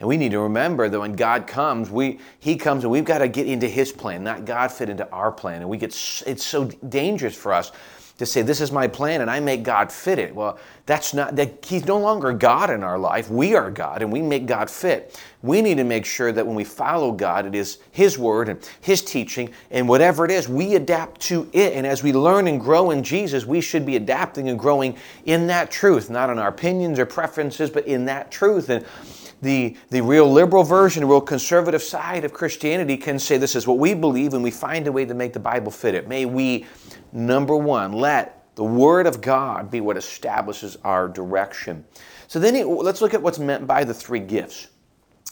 And 0.00 0.08
we 0.08 0.16
need 0.16 0.30
to 0.30 0.40
remember 0.40 0.88
that 0.88 1.00
when 1.00 1.14
God 1.14 1.46
comes, 1.46 1.90
we, 1.90 2.20
He 2.38 2.56
comes 2.56 2.84
and 2.84 2.90
we've 2.90 3.04
got 3.04 3.18
to 3.18 3.28
get 3.28 3.46
into 3.46 3.68
His 3.68 3.90
plan, 3.90 4.22
not 4.22 4.44
God 4.44 4.70
fit 4.70 4.88
into 4.88 5.08
our 5.10 5.32
plan. 5.32 5.60
And 5.60 5.68
we 5.68 5.76
get 5.76 5.88
it's 6.26 6.44
so 6.44 6.64
dangerous 6.88 7.34
for 7.34 7.52
us 7.52 7.72
to 8.18 8.26
say 8.26 8.42
this 8.42 8.60
is 8.60 8.72
my 8.72 8.86
plan 8.88 9.20
and 9.20 9.30
I 9.30 9.38
make 9.38 9.62
God 9.62 9.92
fit 9.92 10.18
it. 10.18 10.34
Well, 10.34 10.58
that's 10.86 11.14
not 11.14 11.36
that 11.36 11.64
he's 11.64 11.86
no 11.86 11.98
longer 11.98 12.32
God 12.32 12.68
in 12.68 12.82
our 12.82 12.98
life. 12.98 13.30
We 13.30 13.54
are 13.54 13.70
God 13.70 14.02
and 14.02 14.12
we 14.12 14.20
make 14.20 14.46
God 14.46 14.68
fit. 14.68 15.20
We 15.42 15.62
need 15.62 15.76
to 15.76 15.84
make 15.84 16.04
sure 16.04 16.32
that 16.32 16.44
when 16.44 16.56
we 16.56 16.64
follow 16.64 17.12
God, 17.12 17.46
it 17.46 17.54
is 17.54 17.78
his 17.92 18.18
word 18.18 18.48
and 18.48 18.68
his 18.80 19.02
teaching 19.02 19.52
and 19.70 19.88
whatever 19.88 20.24
it 20.24 20.32
is, 20.32 20.48
we 20.48 20.74
adapt 20.74 21.20
to 21.22 21.48
it. 21.52 21.74
And 21.74 21.86
as 21.86 22.02
we 22.02 22.12
learn 22.12 22.48
and 22.48 22.60
grow 22.60 22.90
in 22.90 23.04
Jesus, 23.04 23.46
we 23.46 23.60
should 23.60 23.86
be 23.86 23.94
adapting 23.94 24.48
and 24.48 24.58
growing 24.58 24.96
in 25.24 25.46
that 25.46 25.70
truth, 25.70 26.10
not 26.10 26.28
in 26.28 26.40
our 26.40 26.48
opinions 26.48 26.98
or 26.98 27.06
preferences, 27.06 27.70
but 27.70 27.86
in 27.86 28.04
that 28.06 28.32
truth. 28.32 28.68
And 28.68 28.84
the, 29.40 29.76
the 29.90 30.00
real 30.00 30.30
liberal 30.30 30.64
version, 30.64 31.06
real 31.06 31.20
conservative 31.20 31.82
side 31.82 32.24
of 32.24 32.32
Christianity 32.32 32.96
can 32.96 33.18
say 33.18 33.36
this 33.36 33.54
is 33.54 33.66
what 33.66 33.78
we 33.78 33.94
believe 33.94 34.34
and 34.34 34.42
we 34.42 34.50
find 34.50 34.86
a 34.86 34.92
way 34.92 35.04
to 35.04 35.14
make 35.14 35.32
the 35.32 35.40
Bible 35.40 35.70
fit 35.70 35.94
it. 35.94 36.08
May 36.08 36.24
we 36.24 36.66
Number 37.12 37.56
one, 37.56 37.92
let 37.92 38.54
the 38.54 38.64
Word 38.64 39.06
of 39.06 39.20
God 39.20 39.70
be 39.70 39.80
what 39.80 39.96
establishes 39.96 40.76
our 40.84 41.08
direction. 41.08 41.84
So 42.26 42.38
then 42.38 42.54
he, 42.54 42.64
let's 42.64 43.00
look 43.00 43.14
at 43.14 43.22
what's 43.22 43.38
meant 43.38 43.66
by 43.66 43.84
the 43.84 43.94
three 43.94 44.20
gifts. 44.20 44.68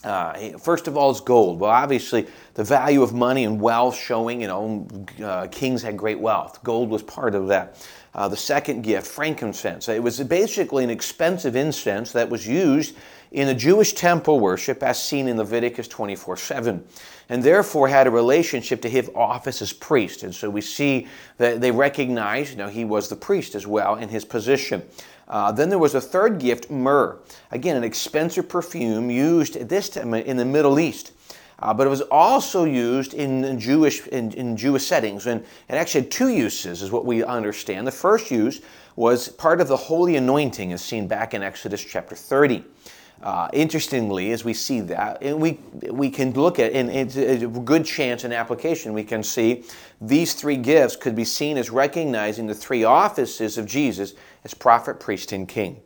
Uh, 0.03 0.57
first 0.57 0.87
of 0.87 0.95
all, 0.95 1.11
is 1.11 1.19
gold. 1.19 1.59
Well, 1.59 1.71
obviously, 1.71 2.27
the 2.53 2.63
value 2.63 3.01
of 3.01 3.13
money 3.13 3.43
and 3.43 3.59
wealth 3.59 3.95
showing, 3.95 4.41
you 4.41 4.47
know, 4.47 4.87
uh, 5.23 5.47
kings 5.47 5.81
had 5.81 5.97
great 5.97 6.19
wealth. 6.19 6.63
Gold 6.63 6.89
was 6.89 7.03
part 7.03 7.35
of 7.35 7.47
that. 7.47 7.87
Uh, 8.13 8.27
the 8.27 8.37
second 8.37 8.83
gift, 8.83 9.05
frankincense. 9.05 9.89
It 9.89 10.01
was 10.01 10.19
basically 10.21 10.83
an 10.83 10.89
expensive 10.89 11.55
incense 11.55 12.11
that 12.13 12.29
was 12.29 12.47
used 12.47 12.95
in 13.31 13.47
the 13.47 13.53
Jewish 13.53 13.93
temple 13.93 14.39
worship 14.39 14.81
as 14.83 15.01
seen 15.01 15.27
in 15.27 15.37
Leviticus 15.37 15.87
24 15.87 16.37
7 16.37 16.83
and 17.29 17.43
therefore 17.43 17.87
had 17.87 18.07
a 18.07 18.11
relationship 18.11 18.81
to 18.81 18.89
his 18.89 19.09
office 19.13 19.61
as 19.61 19.73
priest. 19.73 20.23
And 20.23 20.33
so 20.33 20.49
we 20.49 20.61
see 20.61 21.07
that 21.37 21.59
they 21.59 21.71
recognize, 21.71 22.51
you 22.51 22.57
know, 22.57 22.69
he 22.69 22.85
was 22.85 23.09
the 23.09 23.15
priest 23.15 23.55
as 23.55 23.67
well 23.67 23.95
in 23.95 24.09
his 24.09 24.23
position. 24.23 24.83
Uh, 25.27 25.51
then 25.51 25.69
there 25.69 25.79
was 25.79 25.93
a 25.93 26.01
third 26.01 26.39
gift, 26.39 26.71
myrrh. 26.71 27.17
Again, 27.51 27.75
an 27.75 27.83
expensive 27.83 28.47
perfume 28.47 29.11
used 29.11 29.57
at 29.57 29.67
this 29.67 29.89
time 29.89 30.13
in 30.13 30.37
the 30.37 30.45
Middle 30.45 30.79
East. 30.79 31.11
Uh, 31.59 31.73
but 31.73 31.87
it 31.87 31.89
was 31.89 32.01
also 32.01 32.65
used 32.65 33.15
in 33.15 33.59
Jewish 33.59 34.05
in, 34.07 34.31
in 34.33 34.55
Jewish 34.55 34.85
settings, 34.85 35.25
and 35.25 35.41
it 35.41 35.73
actually 35.73 36.01
had 36.01 36.11
two 36.11 36.29
uses, 36.29 36.83
is 36.83 36.91
what 36.91 37.03
we 37.03 37.23
understand. 37.23 37.87
The 37.87 37.91
first 37.91 38.29
use 38.29 38.61
was 38.95 39.27
part 39.27 39.59
of 39.59 39.67
the 39.67 39.75
holy 39.75 40.17
anointing, 40.17 40.71
as 40.71 40.83
seen 40.83 41.07
back 41.07 41.33
in 41.33 41.41
Exodus 41.41 41.83
chapter 41.83 42.15
30. 42.15 42.63
Uh, 43.23 43.49
interestingly, 43.51 44.31
as 44.31 44.45
we 44.45 44.53
see 44.53 44.79
that, 44.79 45.17
and 45.23 45.41
we, 45.41 45.59
we 45.89 46.09
can 46.09 46.31
look 46.33 46.59
at, 46.59 46.71
and 46.73 46.89
it's 46.89 47.15
a 47.15 47.47
good 47.47 47.83
chance 47.83 48.23
in 48.23 48.31
application, 48.31 48.93
we 48.93 49.03
can 49.03 49.23
see 49.23 49.63
these 49.99 50.35
three 50.35 50.55
gifts 50.55 50.95
could 50.95 51.15
be 51.15 51.25
seen 51.25 51.57
as 51.57 51.71
recognizing 51.71 52.45
the 52.45 52.53
three 52.53 52.83
offices 52.83 53.57
of 53.57 53.65
Jesus 53.65 54.13
as 54.43 54.53
prophet, 54.53 54.99
priest, 54.99 55.31
and 55.31 55.47
king. 55.47 55.81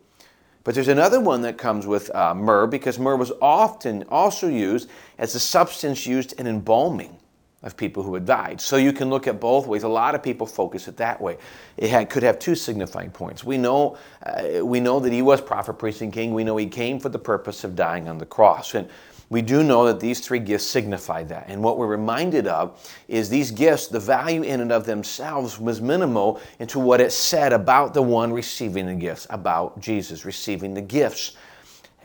But 0.65 0.75
there's 0.75 0.89
another 0.89 1.21
one 1.21 1.41
that 1.43 1.57
comes 1.57 1.87
with 1.87 2.13
uh, 2.13 2.35
myrrh 2.35 2.67
because 2.67 2.99
myrrh 2.99 3.15
was 3.15 3.31
often 3.41 4.03
also 4.09 4.47
used 4.47 4.89
as 5.17 5.33
a 5.33 5.39
substance 5.39 6.05
used 6.05 6.33
in 6.33 6.47
embalming 6.47 7.17
of 7.63 7.77
people 7.77 8.01
who 8.01 8.13
had 8.13 8.25
died. 8.25 8.59
So 8.59 8.77
you 8.77 8.91
can 8.91 9.09
look 9.09 9.27
at 9.27 9.39
both 9.39 9.67
ways. 9.67 9.83
A 9.83 9.87
lot 9.87 10.15
of 10.15 10.23
people 10.23 10.47
focus 10.47 10.87
it 10.87 10.97
that 10.97 11.21
way. 11.21 11.37
It 11.77 11.89
had, 11.89 12.09
could 12.09 12.23
have 12.23 12.39
two 12.39 12.55
signifying 12.55 13.11
points. 13.11 13.43
We 13.43 13.57
know, 13.57 13.97
uh, 14.25 14.65
we 14.65 14.79
know 14.79 14.99
that 14.99 15.13
he 15.13 15.21
was 15.21 15.41
prophet, 15.41 15.73
priest, 15.73 16.01
and 16.01 16.11
king. 16.11 16.33
We 16.33 16.43
know 16.43 16.57
he 16.57 16.67
came 16.67 16.99
for 16.99 17.09
the 17.09 17.19
purpose 17.19 17.63
of 17.63 17.75
dying 17.75 18.07
on 18.07 18.17
the 18.17 18.25
cross. 18.25 18.73
And 18.73 18.89
we 19.29 19.41
do 19.41 19.63
know 19.63 19.85
that 19.85 19.99
these 19.99 20.19
three 20.19 20.39
gifts 20.39 20.65
signify 20.65 21.23
that. 21.23 21.45
And 21.47 21.63
what 21.63 21.77
we're 21.77 21.87
reminded 21.87 22.47
of 22.47 22.93
is 23.07 23.29
these 23.29 23.51
gifts, 23.51 23.87
the 23.87 23.99
value 23.99 24.41
in 24.41 24.59
and 24.59 24.71
of 24.71 24.85
themselves 24.85 25.59
was 25.59 25.79
minimal 25.79 26.41
into 26.59 26.79
what 26.79 26.99
it 26.99 27.11
said 27.11 27.53
about 27.53 27.93
the 27.93 28.01
one 28.01 28.33
receiving 28.33 28.87
the 28.87 28.95
gifts, 28.95 29.27
about 29.29 29.79
Jesus 29.79 30.25
receiving 30.25 30.73
the 30.73 30.81
gifts 30.81 31.37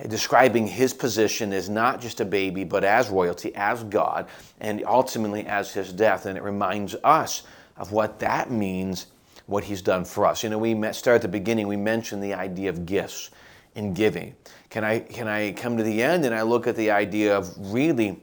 describing 0.08 0.66
his 0.66 0.92
position 0.92 1.52
as 1.52 1.68
not 1.68 2.00
just 2.00 2.20
a 2.20 2.24
baby, 2.24 2.64
but 2.64 2.84
as 2.84 3.08
royalty, 3.08 3.54
as 3.54 3.82
God, 3.84 4.28
and 4.60 4.84
ultimately 4.86 5.46
as 5.46 5.72
his 5.72 5.92
death. 5.92 6.26
And 6.26 6.36
it 6.36 6.42
reminds 6.42 6.94
us 7.02 7.44
of 7.76 7.92
what 7.92 8.18
that 8.20 8.50
means, 8.50 9.06
what 9.46 9.64
he's 9.64 9.82
done 9.82 10.04
for 10.04 10.26
us. 10.26 10.42
You 10.42 10.50
know, 10.50 10.58
we 10.58 10.74
start 10.92 11.16
at 11.16 11.22
the 11.22 11.28
beginning, 11.28 11.66
we 11.66 11.76
mentioned 11.76 12.22
the 12.22 12.34
idea 12.34 12.68
of 12.68 12.84
gifts 12.84 13.30
and 13.74 13.94
giving. 13.94 14.34
Can 14.68 14.84
I, 14.84 15.00
can 15.00 15.28
I 15.28 15.52
come 15.52 15.76
to 15.76 15.82
the 15.82 16.02
end 16.02 16.24
and 16.24 16.34
I 16.34 16.42
look 16.42 16.66
at 16.66 16.76
the 16.76 16.90
idea 16.90 17.36
of 17.36 17.54
really 17.72 18.20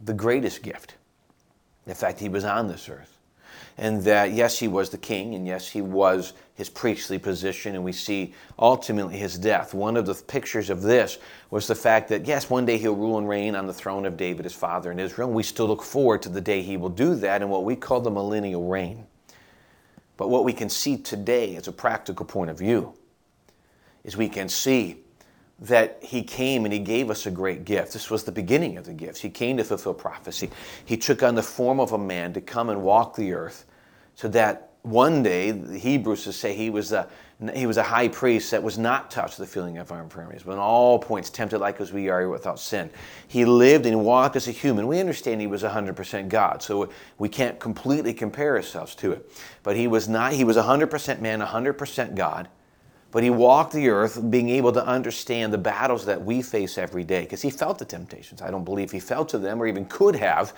the 0.00 0.14
greatest 0.14 0.62
gift? 0.62 0.94
The 1.86 1.94
fact 1.94 2.20
he 2.20 2.28
was 2.28 2.44
on 2.44 2.68
this 2.68 2.88
earth 2.88 3.11
and 3.78 4.02
that 4.04 4.32
yes, 4.32 4.58
he 4.58 4.68
was 4.68 4.90
the 4.90 4.98
king, 4.98 5.34
and 5.34 5.46
yes, 5.46 5.68
he 5.68 5.80
was 5.80 6.34
his 6.54 6.68
priestly 6.68 7.18
position, 7.18 7.74
and 7.74 7.82
we 7.82 7.92
see 7.92 8.34
ultimately 8.58 9.16
his 9.16 9.38
death. 9.38 9.74
One 9.74 9.96
of 9.96 10.06
the 10.06 10.14
pictures 10.14 10.70
of 10.70 10.82
this 10.82 11.18
was 11.50 11.66
the 11.66 11.74
fact 11.74 12.08
that 12.10 12.26
yes, 12.26 12.50
one 12.50 12.66
day 12.66 12.78
he'll 12.78 12.94
rule 12.94 13.18
and 13.18 13.28
reign 13.28 13.56
on 13.56 13.66
the 13.66 13.72
throne 13.72 14.04
of 14.04 14.16
David, 14.16 14.44
his 14.44 14.54
father 14.54 14.92
in 14.92 14.98
Israel. 14.98 15.30
We 15.30 15.42
still 15.42 15.66
look 15.66 15.82
forward 15.82 16.22
to 16.22 16.28
the 16.28 16.40
day 16.40 16.62
he 16.62 16.76
will 16.76 16.90
do 16.90 17.14
that 17.16 17.42
in 17.42 17.48
what 17.48 17.64
we 17.64 17.76
call 17.76 18.00
the 18.00 18.10
millennial 18.10 18.68
reign. 18.68 19.06
But 20.16 20.28
what 20.28 20.44
we 20.44 20.52
can 20.52 20.68
see 20.68 20.98
today 20.98 21.56
as 21.56 21.68
a 21.68 21.72
practical 21.72 22.26
point 22.26 22.50
of 22.50 22.58
view 22.58 22.94
is 24.04 24.16
we 24.16 24.28
can 24.28 24.48
see 24.48 25.01
that 25.62 25.98
he 26.02 26.22
came 26.22 26.64
and 26.64 26.72
he 26.72 26.80
gave 26.80 27.10
us 27.10 27.26
a 27.26 27.30
great 27.30 27.64
gift. 27.64 27.92
This 27.92 28.10
was 28.10 28.24
the 28.24 28.32
beginning 28.32 28.76
of 28.76 28.84
the 28.84 28.92
gifts. 28.92 29.20
He 29.20 29.30
came 29.30 29.56
to 29.58 29.64
fulfill 29.64 29.94
prophecy. 29.94 30.50
He 30.84 30.96
took 30.96 31.22
on 31.22 31.34
the 31.36 31.42
form 31.42 31.78
of 31.78 31.92
a 31.92 31.98
man 31.98 32.32
to 32.32 32.40
come 32.40 32.68
and 32.68 32.82
walk 32.82 33.14
the 33.14 33.32
earth 33.32 33.64
so 34.14 34.28
that 34.28 34.72
one 34.82 35.22
day 35.22 35.52
the 35.52 35.78
Hebrews 35.78 36.34
say 36.34 36.54
he 36.54 36.68
was 36.68 36.92
a 36.92 37.08
he 37.54 37.66
was 37.66 37.76
a 37.76 37.82
high 37.82 38.06
priest 38.06 38.52
that 38.52 38.62
was 38.62 38.78
not 38.78 39.10
touched 39.10 39.38
with 39.38 39.48
the 39.48 39.52
feeling 39.52 39.78
of 39.78 39.90
our 39.90 40.00
infirmities, 40.00 40.44
but 40.44 40.52
in 40.52 40.58
all 40.58 40.98
points 40.98 41.28
tempted 41.28 41.58
like 41.58 41.80
as 41.80 41.92
we 41.92 42.08
are 42.08 42.28
without 42.28 42.60
sin. 42.60 42.88
He 43.26 43.44
lived 43.44 43.84
and 43.84 44.04
walked 44.04 44.36
as 44.36 44.46
a 44.46 44.52
human. 44.52 44.86
We 44.86 45.00
understand 45.00 45.40
he 45.40 45.48
was 45.48 45.64
100% 45.64 46.28
God, 46.28 46.62
so 46.62 46.88
we 47.18 47.28
can't 47.28 47.58
completely 47.58 48.14
compare 48.14 48.54
ourselves 48.54 48.94
to 48.96 49.10
it. 49.10 49.32
But 49.64 49.74
he 49.74 49.88
was 49.88 50.08
not. 50.08 50.34
He 50.34 50.44
was 50.44 50.56
100% 50.56 51.20
man, 51.20 51.40
100% 51.40 52.14
God. 52.14 52.48
But 53.12 53.22
he 53.22 53.30
walked 53.30 53.74
the 53.74 53.90
earth 53.90 54.30
being 54.30 54.48
able 54.48 54.72
to 54.72 54.84
understand 54.84 55.52
the 55.52 55.58
battles 55.58 56.06
that 56.06 56.24
we 56.24 56.42
face 56.42 56.78
every 56.78 57.04
day 57.04 57.20
because 57.20 57.42
he 57.42 57.50
felt 57.50 57.78
the 57.78 57.84
temptations. 57.84 58.42
I 58.42 58.50
don't 58.50 58.64
believe 58.64 58.90
he 58.90 59.00
felt 59.00 59.28
to 59.28 59.38
them 59.38 59.62
or 59.62 59.66
even 59.66 59.84
could 59.84 60.16
have, 60.16 60.54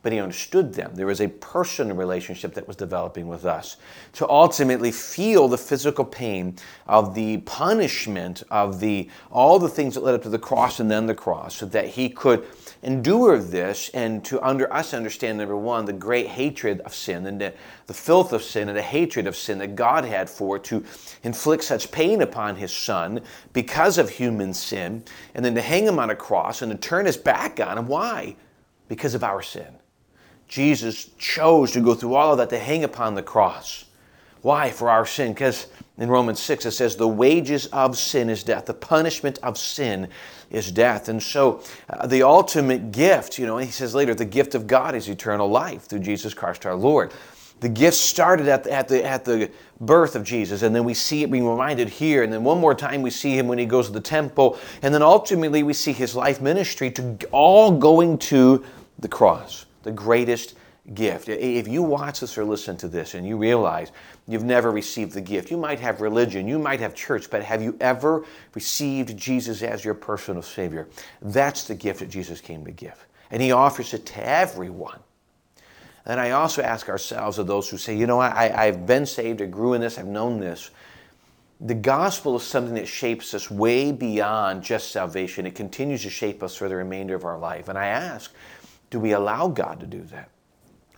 but 0.00 0.12
he 0.12 0.18
understood 0.18 0.72
them. 0.72 0.94
There 0.94 1.06
was 1.06 1.20
a 1.20 1.28
personal 1.28 1.96
relationship 1.96 2.54
that 2.54 2.66
was 2.66 2.76
developing 2.76 3.28
with 3.28 3.44
us 3.44 3.76
to 4.14 4.28
ultimately 4.28 4.90
feel 4.90 5.48
the 5.48 5.58
physical 5.58 6.04
pain 6.04 6.56
of 6.86 7.14
the 7.14 7.38
punishment 7.38 8.42
of 8.50 8.80
the 8.80 9.10
all 9.30 9.58
the 9.58 9.68
things 9.68 9.94
that 9.94 10.02
led 10.02 10.14
up 10.14 10.22
to 10.22 10.30
the 10.30 10.38
cross 10.38 10.80
and 10.80 10.90
then 10.90 11.06
the 11.06 11.14
cross, 11.14 11.56
so 11.56 11.66
that 11.66 11.88
he 11.88 12.08
could 12.08 12.46
endure 12.82 13.38
this 13.38 13.88
and 13.90 14.24
to 14.24 14.40
under 14.46 14.72
us 14.72 14.94
understand 14.94 15.38
number 15.38 15.56
one 15.56 15.84
the 15.84 15.92
great 15.92 16.28
hatred 16.28 16.80
of 16.82 16.94
sin 16.94 17.26
and 17.26 17.40
the, 17.40 17.52
the 17.86 17.94
filth 17.94 18.32
of 18.32 18.42
sin 18.42 18.68
and 18.68 18.78
the 18.78 18.82
hatred 18.82 19.26
of 19.26 19.34
sin 19.34 19.58
that 19.58 19.74
god 19.74 20.04
had 20.04 20.30
for 20.30 20.58
to 20.58 20.84
inflict 21.24 21.64
such 21.64 21.90
pain 21.90 22.22
upon 22.22 22.56
his 22.56 22.72
son 22.72 23.20
because 23.52 23.98
of 23.98 24.08
human 24.08 24.54
sin 24.54 25.02
and 25.34 25.44
then 25.44 25.54
to 25.54 25.60
hang 25.60 25.84
him 25.84 25.98
on 25.98 26.10
a 26.10 26.16
cross 26.16 26.62
and 26.62 26.70
to 26.70 26.78
turn 26.78 27.06
his 27.06 27.16
back 27.16 27.60
on 27.60 27.78
him. 27.78 27.86
Why? 27.88 28.36
Because 28.88 29.14
of 29.14 29.24
our 29.24 29.42
sin. 29.42 29.74
Jesus 30.46 31.10
chose 31.18 31.72
to 31.72 31.80
go 31.80 31.94
through 31.94 32.14
all 32.14 32.32
of 32.32 32.38
that 32.38 32.50
to 32.50 32.58
hang 32.58 32.84
upon 32.84 33.14
the 33.14 33.22
cross 33.22 33.84
why 34.42 34.70
for 34.70 34.90
our 34.90 35.06
sin 35.06 35.32
because 35.32 35.66
in 35.98 36.08
Romans 36.08 36.38
6, 36.40 36.66
it 36.66 36.70
says, 36.70 36.96
The 36.96 37.08
wages 37.08 37.66
of 37.66 37.98
sin 37.98 38.30
is 38.30 38.44
death. 38.44 38.66
The 38.66 38.74
punishment 38.74 39.38
of 39.42 39.58
sin 39.58 40.08
is 40.48 40.70
death. 40.70 41.08
And 41.08 41.20
so, 41.20 41.62
uh, 41.90 42.06
the 42.06 42.22
ultimate 42.22 42.92
gift, 42.92 43.38
you 43.38 43.46
know, 43.46 43.58
he 43.58 43.70
says 43.70 43.94
later, 43.94 44.14
the 44.14 44.24
gift 44.24 44.54
of 44.54 44.66
God 44.66 44.94
is 44.94 45.08
eternal 45.08 45.48
life 45.48 45.82
through 45.82 46.00
Jesus 46.00 46.34
Christ 46.34 46.66
our 46.66 46.76
Lord. 46.76 47.12
The 47.60 47.68
gift 47.68 47.96
started 47.96 48.46
at 48.46 48.62
the, 48.62 48.72
at, 48.72 48.86
the, 48.86 49.04
at 49.04 49.24
the 49.24 49.50
birth 49.80 50.14
of 50.14 50.22
Jesus, 50.22 50.62
and 50.62 50.72
then 50.72 50.84
we 50.84 50.94
see 50.94 51.24
it 51.24 51.30
being 51.32 51.46
reminded 51.46 51.88
here. 51.88 52.22
And 52.22 52.32
then 52.32 52.44
one 52.44 52.60
more 52.60 52.76
time, 52.76 53.02
we 53.02 53.10
see 53.10 53.36
him 53.36 53.48
when 53.48 53.58
he 53.58 53.66
goes 53.66 53.88
to 53.88 53.92
the 53.92 54.00
temple. 54.00 54.56
And 54.82 54.94
then 54.94 55.02
ultimately, 55.02 55.64
we 55.64 55.72
see 55.72 55.92
his 55.92 56.14
life 56.14 56.40
ministry 56.40 56.92
to 56.92 57.18
all 57.32 57.72
going 57.72 58.18
to 58.18 58.64
the 59.00 59.08
cross, 59.08 59.66
the 59.82 59.90
greatest 59.90 60.54
gift. 60.94 61.28
If 61.28 61.68
you 61.68 61.82
watch 61.82 62.20
this 62.20 62.36
or 62.38 62.44
listen 62.44 62.76
to 62.78 62.88
this 62.88 63.14
and 63.14 63.26
you 63.26 63.36
realize 63.36 63.92
you've 64.26 64.44
never 64.44 64.70
received 64.70 65.12
the 65.12 65.20
gift, 65.20 65.50
you 65.50 65.56
might 65.56 65.80
have 65.80 66.00
religion, 66.00 66.48
you 66.48 66.58
might 66.58 66.80
have 66.80 66.94
church, 66.94 67.30
but 67.30 67.42
have 67.42 67.62
you 67.62 67.76
ever 67.80 68.24
received 68.54 69.16
Jesus 69.16 69.62
as 69.62 69.84
your 69.84 69.94
personal 69.94 70.42
Savior? 70.42 70.88
That's 71.20 71.64
the 71.64 71.74
gift 71.74 72.00
that 72.00 72.08
Jesus 72.08 72.40
came 72.40 72.64
to 72.64 72.70
give. 72.70 73.06
And 73.30 73.42
He 73.42 73.52
offers 73.52 73.94
it 73.94 74.06
to 74.06 74.26
everyone. 74.26 75.00
And 76.06 76.18
I 76.18 76.30
also 76.30 76.62
ask 76.62 76.88
ourselves 76.88 77.38
of 77.38 77.46
those 77.46 77.68
who 77.68 77.76
say, 77.76 77.94
you 77.94 78.06
know, 78.06 78.18
I, 78.18 78.66
I've 78.66 78.86
been 78.86 79.04
saved, 79.04 79.42
I 79.42 79.46
grew 79.46 79.74
in 79.74 79.82
this, 79.82 79.98
I've 79.98 80.06
known 80.06 80.40
this. 80.40 80.70
The 81.60 81.74
gospel 81.74 82.36
is 82.36 82.44
something 82.44 82.74
that 82.74 82.88
shapes 82.88 83.34
us 83.34 83.50
way 83.50 83.92
beyond 83.92 84.62
just 84.62 84.92
salvation. 84.92 85.44
It 85.44 85.54
continues 85.54 86.02
to 86.04 86.10
shape 86.10 86.42
us 86.42 86.54
for 86.54 86.68
the 86.68 86.76
remainder 86.76 87.14
of 87.14 87.24
our 87.24 87.36
life. 87.36 87.68
And 87.68 87.76
I 87.76 87.88
ask, 87.88 88.32
do 88.90 89.00
we 89.00 89.12
allow 89.12 89.48
God 89.48 89.80
to 89.80 89.86
do 89.86 90.02
that? 90.04 90.30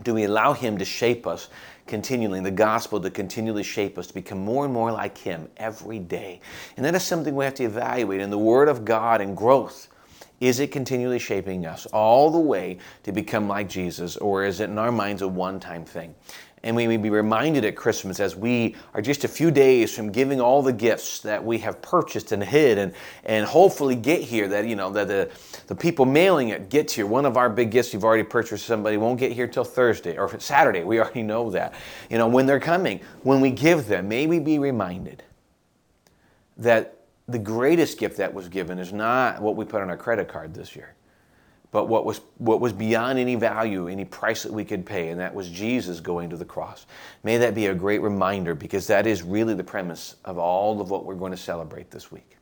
Do 0.03 0.15
we 0.15 0.25
allow 0.25 0.53
Him 0.53 0.79
to 0.79 0.85
shape 0.85 1.27
us 1.27 1.49
continually, 1.87 2.41
the 2.41 2.51
gospel 2.51 3.01
to 3.01 3.11
continually 3.11 3.63
shape 3.63 3.99
us 3.99 4.07
to 4.09 4.15
become 4.15 4.39
more 4.39 4.65
and 4.65 4.73
more 4.73 4.93
like 4.93 5.19
Him 5.19 5.49
every 5.57 5.99
day? 5.99 6.41
And 6.77 6.85
that 6.85 6.95
is 6.95 7.03
something 7.03 7.35
we 7.35 7.45
have 7.45 7.55
to 7.55 7.65
evaluate 7.65 8.21
in 8.21 8.31
the 8.31 8.39
Word 8.39 8.69
of 8.69 8.85
God 8.85 9.21
and 9.21 9.37
growth. 9.37 9.89
Is 10.41 10.59
it 10.59 10.73
continually 10.73 11.19
shaping 11.19 11.67
us 11.67 11.85
all 11.87 12.31
the 12.31 12.39
way 12.39 12.79
to 13.03 13.13
become 13.13 13.47
like 13.47 13.69
Jesus, 13.69 14.17
or 14.17 14.45
is 14.45 14.61
it 14.61 14.71
in 14.71 14.79
our 14.79 14.91
minds 14.91 15.21
a 15.21 15.29
one 15.29 15.61
time 15.61 15.85
thing? 15.85 16.15
And 16.63 16.77
we 16.77 16.87
may 16.87 16.99
be 16.99 17.09
reminded 17.09 17.65
at 17.65 17.75
Christmas 17.75 18.21
as 18.21 18.37
we 18.37 18.77
are 18.93 19.01
just 19.01 19.25
a 19.25 19.29
few 19.29 19.51
days 19.51 19.95
from 19.95 20.13
giving 20.13 20.43
all 20.43 20.61
the 20.61 20.75
gifts 20.75 21.21
that 21.21 21.43
we 21.43 21.57
have 21.59 21.81
purchased 21.81 22.33
and 22.33 22.45
hid 22.45 22.77
and, 22.77 22.93
and 23.25 23.47
hopefully 23.47 23.97
get 23.97 24.21
here, 24.21 24.47
that, 24.49 24.67
you 24.67 24.77
know, 24.77 24.91
that 24.91 25.09
the, 25.09 25.31
the 25.69 25.75
people 25.75 26.05
mailing 26.05 26.51
it 26.51 26.69
gets 26.69 26.93
here. 26.93 27.07
One 27.07 27.25
of 27.25 27.39
our 27.39 27.49
big 27.49 27.71
gifts 27.71 27.95
you've 27.95 28.05
already 28.05 28.25
purchased 28.25 28.67
somebody 28.67 28.99
won't 28.99 29.19
get 29.19 29.33
here 29.33 29.47
till 29.47 29.65
Thursday 29.65 30.19
or 30.19 30.39
Saturday. 30.39 30.85
We 30.85 31.01
already 31.01 31.23
know 31.23 31.51
that. 31.51 31.73
You 32.11 32.19
know, 32.19 32.29
when 32.29 32.45
they're 32.45 32.61
coming, 32.61 33.01
when 33.23 33.41
we 33.41 33.51
give 33.51 33.87
them, 33.87 34.09
may 34.09 34.27
we 34.27 34.39
be 34.39 34.59
reminded 34.59 35.23
that 36.59 36.99
the 37.27 37.39
greatest 37.39 37.99
gift 37.99 38.19
that 38.19 38.35
was 38.35 38.49
given 38.49 38.79
is 38.79 38.93
not 38.93 39.41
what 39.41 39.57
we 39.57 39.65
put 39.65 39.81
on 39.81 39.89
our 39.89 39.97
credit 39.97 40.29
card 40.29 40.53
this 40.53 40.77
year 40.77 40.95
but 41.73 41.87
what 41.87 42.05
was, 42.05 42.21
what 42.39 42.61
was 42.61 42.73
beyond 42.73 43.19
any 43.19 43.37
value, 43.37 43.89
any 43.89 44.05
price 44.05 44.43
that 44.43 44.53
we 44.53 44.65
could 44.65 44.85
pay, 44.85 45.11
and 45.11 45.21
that 45.21 45.35
was 45.35 45.49
Jesus 45.49 46.01
going 46.01 46.31
to 46.31 46.37
the 46.37 46.45
cross. 46.45 46.87
May 47.23 47.37
that 47.39 47.55
be 47.55 47.67
a 47.67 47.75
great 47.75 48.01
reminder 48.01 48.55
because 48.55 48.87
that 48.89 49.07
is 49.07 49.23
really 49.23 49.55
the 49.55 49.65
premise 49.65 50.17
of 50.25 50.39
all 50.39 50.81
of 50.81 50.91
what 50.91 51.05
we're 51.05 51.15
going 51.15 51.33
to 51.33 51.39
celebrate 51.39 51.91
this 51.91 52.11
week. 52.11 52.37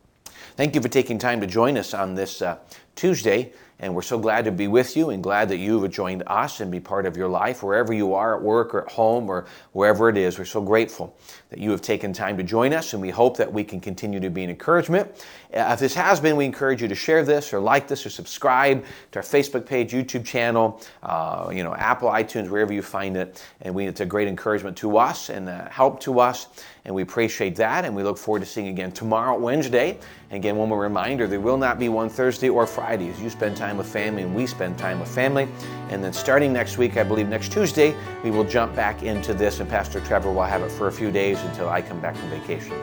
Thank 0.57 0.75
you 0.75 0.81
for 0.81 0.89
taking 0.89 1.19
time 1.19 1.41
to 1.41 1.47
join 1.47 1.77
us 1.77 1.95
on 1.95 2.15
this 2.15 2.43
uh, 2.43 2.59
Tuesday. 2.97 3.53
And 3.81 3.95
we're 3.95 4.03
so 4.03 4.19
glad 4.19 4.45
to 4.47 4.51
be 4.51 4.67
with 4.67 4.97
you 4.97 5.11
and 5.11 5.23
glad 5.23 5.49
that 5.51 5.59
you 5.59 5.81
have 5.81 5.93
joined 5.93 6.25
us 6.27 6.59
and 6.59 6.69
be 6.69 6.81
part 6.81 7.07
of 7.07 7.17
your 7.17 7.29
life 7.29 7.63
wherever 7.63 7.93
you 7.93 8.13
are 8.13 8.37
at 8.37 8.43
work 8.43 8.75
or 8.75 8.83
at 8.83 8.91
home 8.91 9.29
or 9.29 9.47
wherever 9.71 10.09
it 10.09 10.17
is. 10.17 10.37
We're 10.37 10.47
so 10.47 10.61
grateful 10.61 11.17
that 11.51 11.61
you 11.61 11.71
have 11.71 11.81
taken 11.81 12.13
time 12.13 12.37
to 12.39 12.43
join 12.43 12.73
us 12.73 12.93
and 12.93 13.01
we 13.01 13.11
hope 13.11 13.37
that 13.37 13.53
we 13.53 13.63
can 13.63 13.81
continue 13.81 14.19
to 14.19 14.31
be 14.31 14.43
an 14.43 14.51
encouragement. 14.51 15.25
Uh, 15.55 15.71
if 15.73 15.81
this 15.81 15.95
has 15.95 16.21
been, 16.21 16.37
we 16.37 16.45
encourage 16.45 16.83
you 16.83 16.89
to 16.89 16.95
share 16.95 17.25
this 17.25 17.55
or 17.55 17.59
like 17.59 17.89
this 17.89 18.05
or 18.05 18.11
subscribe 18.11 18.85
to 19.13 19.19
our 19.19 19.23
Facebook 19.23 19.65
page, 19.65 19.93
YouTube 19.93 20.25
channel, 20.25 20.81
uh, 21.03 21.51
you 21.51 21.63
know, 21.63 21.75
Apple, 21.75 22.11
iTunes, 22.11 22.51
wherever 22.51 22.73
you 22.73 22.83
find 22.83 23.17
it. 23.17 23.43
And 23.63 23.75
we, 23.75 23.87
it's 23.87 24.01
a 24.01 24.07
great 24.07 24.29
encouragement 24.29 24.77
to 24.79 24.99
us 24.99 25.31
and 25.31 25.49
uh, 25.49 25.71
help 25.71 26.01
to 26.01 26.21
us. 26.21 26.49
And 26.85 26.95
we 26.95 27.01
appreciate 27.01 27.57
that. 27.57 27.87
And 27.87 27.97
we 27.97 28.03
look 28.03 28.19
forward 28.19 28.41
to 28.41 28.47
seeing 28.47 28.69
again 28.69 28.93
tomorrow, 28.93 29.39
Wednesday. 29.39 29.99
And 30.31 30.37
again, 30.37 30.57
one 30.57 30.69
more 30.69 30.81
reminder 30.81 31.27
there 31.27 31.41
will 31.41 31.57
not 31.57 31.79
be 31.79 31.89
one 31.89 32.11
Thursday 32.11 32.51
or 32.51 32.67
Friday 32.67 33.09
as 33.09 33.19
you 33.21 33.31
spend 33.31 33.57
time 33.57 33.79
with 33.79 33.87
family 33.87 34.23
and 34.23 34.35
we 34.35 34.47
spend 34.47 34.77
time 34.77 35.01
with 35.01 35.09
family. 35.09 35.49
And 35.89 36.05
then 36.05 36.13
starting 36.13 36.53
next 36.53 36.77
week, 36.77 36.99
I 36.99 37.05
believe 37.05 37.29
next 37.29 37.53
Tuesday, 37.53 37.97
we 38.23 38.31
will 38.31 38.45
jump 38.45 38.77
back 38.77 39.03
into 39.03 39.33
this. 39.33 39.61
And 39.61 39.69
Pastor 39.69 40.01
Trevor 40.01 40.31
will 40.31 40.43
have 40.43 40.63
it 40.63 40.71
for 40.71 40.89
a 40.89 40.93
few 40.93 41.11
days 41.11 41.41
until 41.41 41.71
I 41.71 41.81
come 41.81 42.01
back 42.01 42.17
from 42.17 42.29
vacation. 42.29 42.75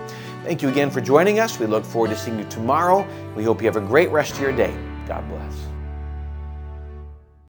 Thank 0.46 0.62
you 0.62 0.70
again 0.70 0.92
for 0.92 1.02
joining 1.02 1.40
us. 1.40 1.58
We 1.58 1.66
look 1.66 1.84
forward 1.84 2.12
to 2.12 2.16
seeing 2.16 2.38
you 2.38 2.46
tomorrow. 2.46 3.08
We 3.36 3.44
hope 3.44 3.62
you 3.62 3.66
have 3.66 3.78
a 3.78 3.82
great 3.82 4.12
rest 4.12 4.36
of 4.36 4.42
your 4.42 4.56
day. 4.56 4.78
God 5.08 5.28
bless. 5.28 5.64